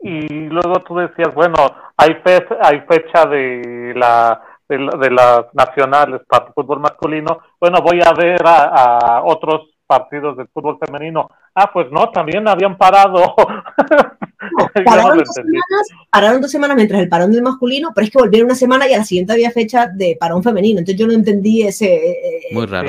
[0.00, 1.54] y luego tú decías, bueno,
[1.96, 4.42] hay, fe, hay fecha de la
[4.76, 10.48] de, las nacionales para el fútbol masculino, bueno, voy a ver a, otros partidos del
[10.48, 11.28] fútbol femenino.
[11.54, 13.34] Ah, pues no, también habían parado.
[14.84, 18.46] pararon, dos semanas, pararon, dos semanas, mientras el parón del masculino, pero es que volvieron
[18.46, 20.78] una semana y a la siguiente había fecha de parón femenino.
[20.78, 21.94] Entonces yo no entendí ese.
[21.94, 22.88] Eh, Muy raro.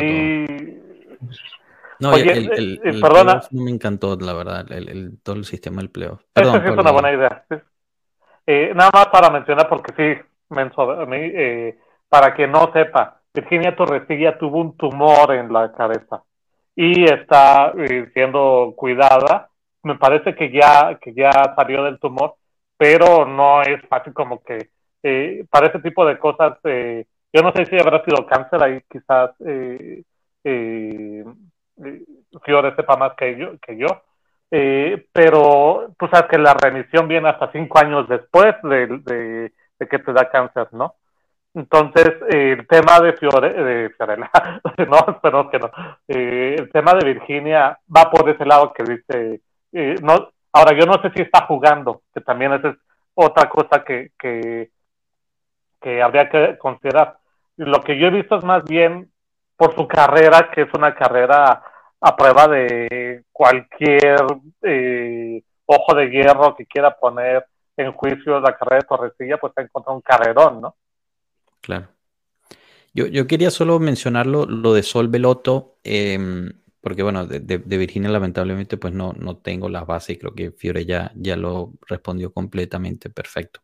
[2.01, 3.41] No, el, el, perdona.
[3.51, 6.19] no me encantó, la verdad, el, todo el sistema del pleo.
[6.33, 7.45] Perdón, es una buena idea.
[8.47, 10.21] Eh, nada más para mencionar, porque sí,
[11.13, 11.77] eh,
[12.09, 16.23] para que no sepa, Virginia Torresilla tuvo un tumor en la cabeza
[16.75, 19.50] y está eh, siendo cuidada.
[19.83, 22.35] Me parece que ya, que ya salió del tumor,
[22.77, 24.69] pero no es fácil como que
[25.03, 29.31] eh, para ese tipo de cosas, yo no sé si habrá sido cáncer ahí, quizás
[29.45, 30.03] eh,
[32.43, 33.87] Fiore sepa más que yo, que yo.
[35.13, 39.51] pero tú sabes que la remisión viene hasta cinco años después de,
[39.89, 40.95] que te da cáncer, ¿no?
[41.53, 44.31] Entonces, el tema de Fiore, de Fiorella,
[44.87, 45.69] no, espero que no,
[46.07, 49.41] eh, el tema de Virginia va por ese lado que dice,
[49.73, 52.75] eh, no, ahora yo no sé si está jugando, que también esa es
[53.13, 54.71] otra cosa que, que,
[55.81, 57.17] que habría que considerar.
[57.57, 59.11] Lo que yo he visto es más bien
[59.55, 61.63] por su carrera, que es una carrera
[61.99, 64.25] a prueba de cualquier
[64.63, 67.45] eh, ojo de hierro que quiera poner
[67.77, 70.75] en juicio la carrera de Torrecilla, pues ha encontrado un carrerón, ¿no?
[71.61, 71.87] Claro.
[72.93, 76.51] Yo, yo quería solo mencionar lo, de Sol Veloto, em,
[76.81, 80.85] porque bueno, de, Virginia lamentablemente pues no, no tengo las bases y creo que Fiore
[80.85, 83.61] ya, ya lo respondió completamente perfecto.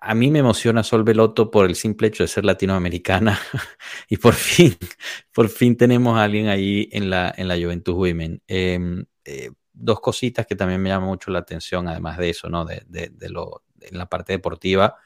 [0.00, 3.38] a mí me emociona Sol Veloto por el simple hecho de ser latinoamericana
[4.08, 4.76] y por fin,
[5.34, 8.42] por fin tenemos a alguien ahí en la, en la Juventud Women.
[8.46, 12.64] Em, eh, dos cositas que también me llaman mucho la atención, además de eso, ¿no?
[12.64, 14.96] De, de, lo, en la parte deportiva.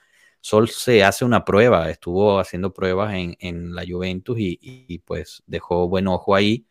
[0.40, 5.43] Sol se hace una prueba, estuvo haciendo pruebas en, en la Juventus y, y, pues
[5.47, 6.66] dejó buen ojo ahí.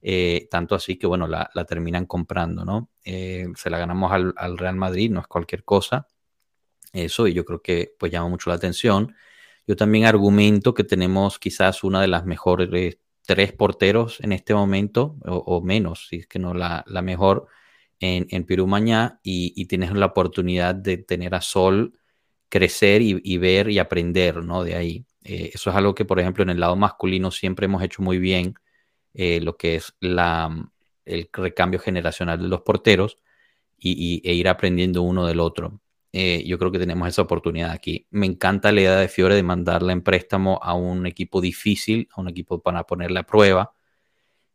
[0.00, 2.90] Eh, tanto así que, bueno, la, terminan comprando, ¿no?
[3.04, 6.06] Eh, se la ganamos al, al Real Madrid, no es cualquier cosa
[6.92, 9.14] eso y yo creo que pues llama mucho la atención.
[9.66, 15.16] Yo también argumento que tenemos quizás una de las mejores tres porteros en este momento,
[15.26, 17.46] o, menos, si es que no la, mejor,
[18.00, 21.98] en, en Perú Mañá, y, tienes la oportunidad de tener a Sol
[22.48, 24.64] crecer y, ver y aprender, ¿no?
[24.64, 25.04] De ahí.
[25.24, 28.18] Eh, eso es algo que, por ejemplo, en el lado masculino siempre hemos hecho muy
[28.18, 28.54] bien,
[29.18, 30.48] eh, lo que es la,
[31.04, 33.18] el recambio generacional de los porteros
[33.76, 35.80] y, e ir aprendiendo uno del otro.
[36.12, 38.06] Eh, yo creo que tenemos esa oportunidad aquí.
[38.10, 42.20] Me encanta la idea de Fiore de mandarla en préstamo a un equipo difícil, a
[42.20, 43.74] un equipo para ponerle a prueba.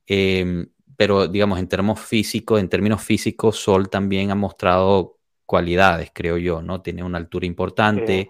[0.08, 0.66] Em,
[0.96, 6.62] pero digamos, en términos físicos, en términos físicos, Sol también ha mostrado cualidades, creo yo,
[6.62, 6.82] ¿no?
[6.82, 8.30] Tiene una altura importante,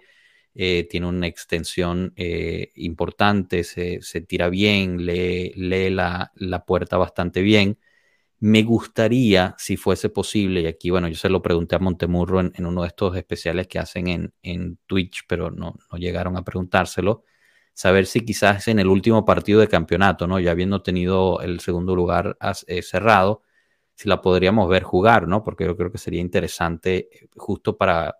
[0.56, 5.52] eh, tiene una extensión eh, importante, se, tira bien, lee,
[5.90, 7.78] la, puerta bastante bien.
[8.40, 12.66] Me gustaría, si fuese posible, y aquí, bueno, yo se lo pregunté a Montemurro en,
[12.66, 17.24] uno de estos especiales que hacen en, Twitch, pero no, no, llegaron a preguntárselo,
[17.74, 20.40] saber si quizás en el último partido de campeonato, ¿no?
[20.40, 22.36] Ya habiendo tenido el segundo lugar
[22.68, 23.42] eh, cerrado,
[23.94, 25.42] si la podríamos ver jugar, ¿no?
[25.44, 28.18] Porque yo creo que sería interesante eh, justo para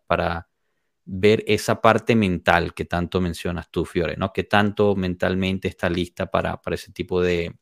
[1.05, 4.32] ver esa parte mental que tanto mencionas tú, Fiore, ¿no?
[4.32, 7.56] Que tanto mentalmente está lista para, para ese tipo de,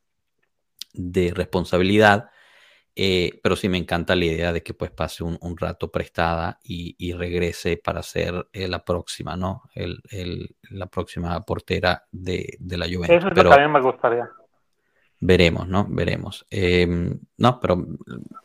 [0.92, 2.30] de responsabilidad
[2.94, 7.12] eh, pero sí me encanta la idea de que pues pase un, rato prestada y,
[7.14, 9.62] regrese para ser eh, la próxima, ¿no?
[9.74, 13.16] El, la próxima portera de, la Juventus.
[13.16, 14.28] Eso es pero también me gustaría.
[15.20, 15.86] Veremos, ¿no?
[15.88, 16.46] Veremos.
[16.50, 17.86] Em, no, pero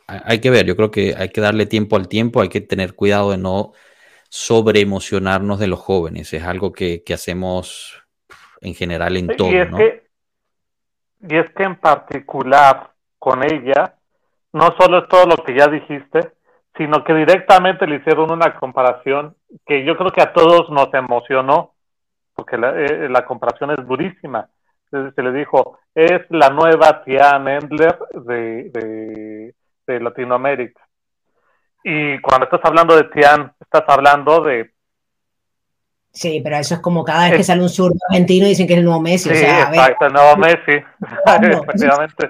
[0.07, 2.93] hay que ver, yo creo que hay que darle tiempo al tiempo, hay que tener
[2.93, 3.73] cuidado de no
[4.29, 8.03] sobreemocionarnos de los jóvenes, es algo que, hacemos
[8.61, 9.77] en general en todo, ¿no?
[11.21, 13.95] y es que en particular con ella,
[14.53, 16.31] no solo es todo lo que ya dijiste,
[16.77, 19.35] sino que directamente le hicieron una comparación
[19.65, 21.73] que yo creo que a todos nos emocionó,
[22.35, 24.47] porque la, eh, comparación es durísima.
[24.91, 29.53] se le dijo, es la nueva Tian Endler de,
[29.85, 30.86] de, Latinoamérica.
[31.83, 34.71] Y cuando estás hablando de Tian, estás hablando de
[36.17, 38.79] Sí, pero eso es como cada vez que sale un sur argentino dicen que es
[38.79, 39.29] el nuevo Messi.
[39.29, 40.83] Sí, o sea, exacto, el nuevo Messi,
[41.63, 42.29] efectivamente.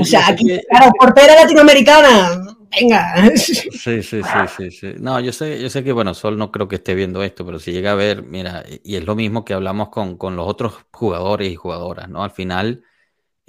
[0.00, 2.46] O sea, aquí, claro, portera latinoamericana,
[2.78, 3.14] venga.
[3.36, 4.22] Sí, sí,
[4.56, 7.24] sí, sí, No, yo sé, yo sé que, bueno, Sol no creo que esté viendo
[7.24, 10.36] esto, pero si llega a ver, mira, y es lo mismo que hablamos con, con
[10.36, 12.22] los otros jugadores y jugadoras, ¿no?
[12.22, 12.84] Al final,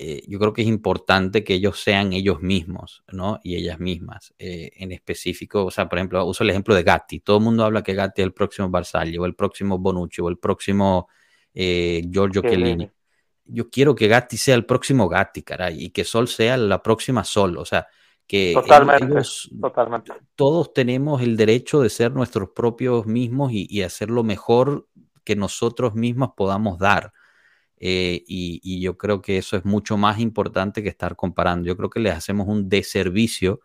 [0.01, 3.39] eh, yo creo que es importante que ellos sean ellos mismos, ¿no?
[3.43, 4.34] Y ellas mismas.
[4.39, 7.19] Eh, en específico, o sea, por ejemplo, uso el ejemplo de Gatti.
[7.19, 10.30] Todo el mundo habla que Gatti es el próximo Barzagli, o el próximo Bonucci, o
[10.30, 11.09] el próximo
[11.53, 12.89] eh, Giorgio Chiellini
[13.51, 17.23] yo quiero que Gatti sea el próximo Gatti, caray, y que Sol sea la próxima
[17.23, 17.57] Sol.
[17.57, 17.88] O sea,
[18.27, 19.21] que totalmente,
[19.59, 20.13] totalmente.
[20.35, 24.88] todos tenemos el derecho de ser nuestros propios mismos y, hacer lo mejor
[25.23, 27.11] que nosotros mismos podamos dar.
[27.80, 31.68] Eh, y, yo creo que eso es mucho más importante que estar comparando.
[31.68, 33.61] Yo creo que les hacemos un deservicio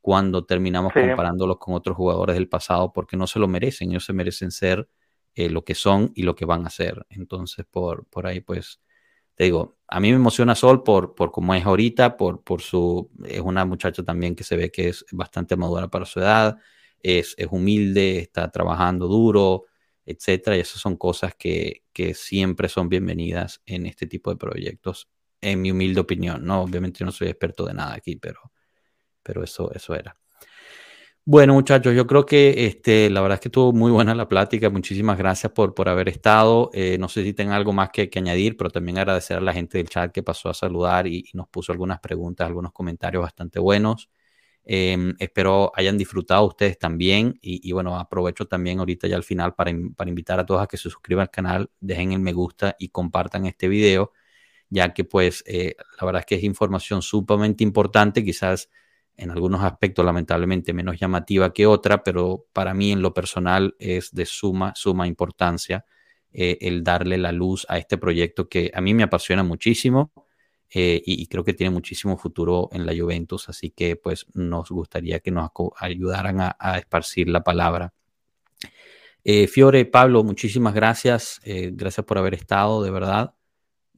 [0.00, 3.90] cuando terminamos comparándolos con otros jugadores del pasado porque no se lo merecen.
[3.90, 4.88] Ellos se merecen ser
[5.34, 7.06] eh, lo que son y lo que van a ser.
[7.10, 8.80] Entonces, por, por ahí, pues,
[9.34, 13.10] te digo, a mí me emociona Sol por, por cómo es ahorita, por, por su,
[13.24, 16.56] es una muchacha también que se ve que es bastante madura para su edad,
[17.02, 19.64] es, es humilde, está trabajando duro,
[20.06, 25.08] etcétera, y esas son cosas que, que, siempre son bienvenidas en este tipo de proyectos,
[25.40, 26.62] en mi humilde opinión, ¿no?
[26.62, 28.52] Obviamente no soy experto de nada aquí, pero,
[29.22, 30.16] pero eso, eso era.
[31.28, 34.70] Bueno, muchachos, yo creo que este, la verdad es que estuvo muy buena la plática.
[34.70, 36.70] Muchísimas gracias por, por haber estado.
[36.72, 39.78] Eh, no sé si tienen algo más que, añadir, pero también agradecer a la gente
[39.78, 44.08] del chat que pasó a saludar y, nos puso algunas preguntas, algunos comentarios bastante buenos.
[44.68, 47.38] Em, espero hayan disfrutado ustedes también.
[47.40, 50.76] Y, bueno, aprovecho también ahorita ya al final para, para invitar a todos a que
[50.76, 54.12] se suscriban al canal, dejen el me gusta y compartan este video,
[54.68, 58.24] ya que pues eh, la verdad es que es información sumamente importante.
[58.24, 58.68] Quizás
[59.16, 64.12] en algunos aspectos lamentablemente menos llamativa que otra, pero para mí en lo personal es
[64.12, 65.86] de suma, suma importancia
[66.32, 70.12] eh, el darle la luz a este proyecto que a mí me apasiona muchísimo
[70.70, 75.20] eh, y, creo que tiene muchísimo futuro en la Juventus, así que pues nos gustaría
[75.20, 77.92] que nos ayudaran a, esparcir la palabra.
[79.22, 81.40] Eh, Fiore, Pablo, muchísimas gracias.
[81.44, 83.34] Eh, gracias por haber estado, de verdad.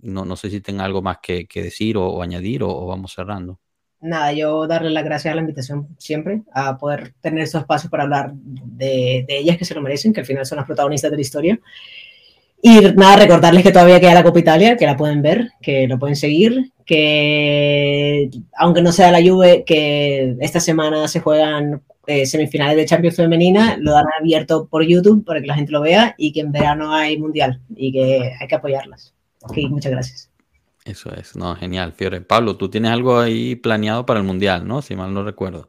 [0.00, 3.58] No, no sé si tenga algo más que, decir o, añadir o, vamos cerrando.
[4.00, 8.04] Nada, yo darle las gracias a la invitación siempre, a poder tener estos espacios para
[8.04, 11.16] hablar de, de ellas que se lo merecen, que al final son las protagonistas de
[11.16, 11.60] la historia.
[12.60, 15.98] Y nada, recordarles que todavía queda la Copa Italia, que la pueden ver, que lo
[15.98, 22.76] pueden seguir, que aunque no sea la Juve, que esta semana se juegan eh, semifinales
[22.76, 26.32] de Champions Femenina, lo dan abierto por YouTube para que la gente lo vea y
[26.32, 29.14] que en verano hay Mundial y que hay que apoyarlas.
[29.42, 30.30] Ok, muchas gracias.
[30.84, 32.22] Eso es, no, genial, Fiore.
[32.22, 34.82] Pablo, tú tienes algo ahí planeado para el Mundial, ¿no?
[34.82, 35.68] Si mal no recuerdo.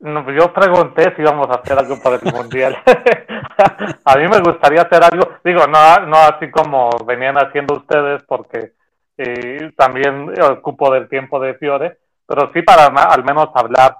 [0.00, 2.74] No, yo pregunté si íbamos a hacer algo para el mundial.
[4.04, 8.72] a mí me gustaría hacer algo, digo, no, no así como venían haciendo ustedes, porque
[9.16, 13.96] eh, también ocupo del tiempo de Fiore, pero sí para al menos hablar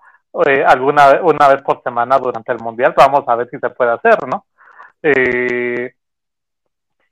[0.47, 2.95] eh, alguna una vez por semana durante el mundial.
[2.97, 4.47] Vamos a ver si se puede hacer, ¿no?
[5.03, 5.93] Eh,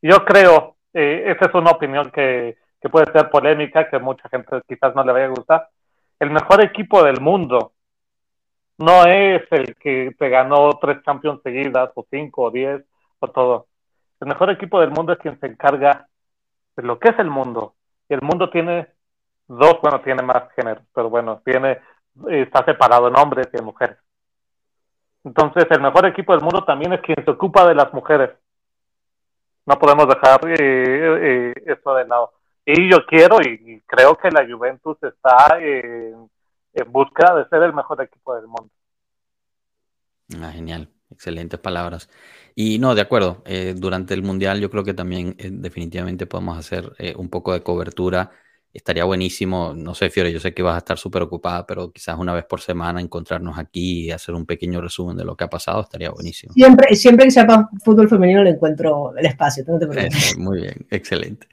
[0.02, 4.60] yo creo, eh, esa es una opinión que, que puede ser polémica, que mucha gente
[4.68, 5.68] quizás no le vaya a gustar.
[6.20, 7.72] El mejor equipo del mundo
[8.78, 12.82] no es el que te ganó tres Champions seguidas, o cinco, o diez,
[13.18, 13.66] o todo.
[14.20, 16.09] El mejor equipo del mundo es quien se encarga
[16.76, 17.74] de lo que es el mundo.
[18.09, 18.88] El mundo tiene
[19.48, 21.80] dos, bueno, tiene más géneros, pero bueno, tiene,
[22.28, 23.98] está separado en hombres y en mujeres.
[25.24, 28.30] Entonces, el mejor equipo del mundo también es quien se ocupa de las mujeres.
[29.66, 32.32] No podemos dejar eh, eh, eso de lado.
[32.64, 35.59] Y yo quiero y creo que la Juventus está
[36.78, 38.70] en busca de ser el mejor equipo del mundo.
[40.40, 42.09] Ah, genial, excelentes palabras.
[42.55, 46.59] Y no, de acuerdo, eh, durante el Mundial yo creo que también eh, definitivamente podemos
[46.59, 48.30] hacer eh, un poco de cobertura.
[48.72, 52.18] Estaría buenísimo, no sé, Fiore, yo sé que vas a estar súper ocupada, pero quizás
[52.18, 55.48] una vez por semana encontrarnos aquí y hacer un pequeño resumen de lo que ha
[55.48, 56.52] pasado, estaría buenísimo.
[56.52, 59.64] Siempre, siempre que sepa fútbol femenino le encuentro el espacio,
[60.38, 61.48] muy bien, excelente.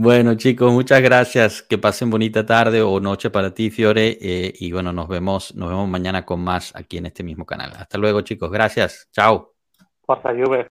[0.00, 1.60] Bueno, chicos, muchas gracias.
[1.60, 4.16] Que pasen bonita tarde o noche para ti, Fiore.
[4.20, 7.72] Eh, y bueno, nos vemos, nos vemos mañana con más aquí en este mismo canal.
[7.76, 8.48] Hasta luego, chicos.
[8.48, 9.08] Gracias.
[9.10, 9.56] Chao.
[10.06, 10.66] Hasta Juve.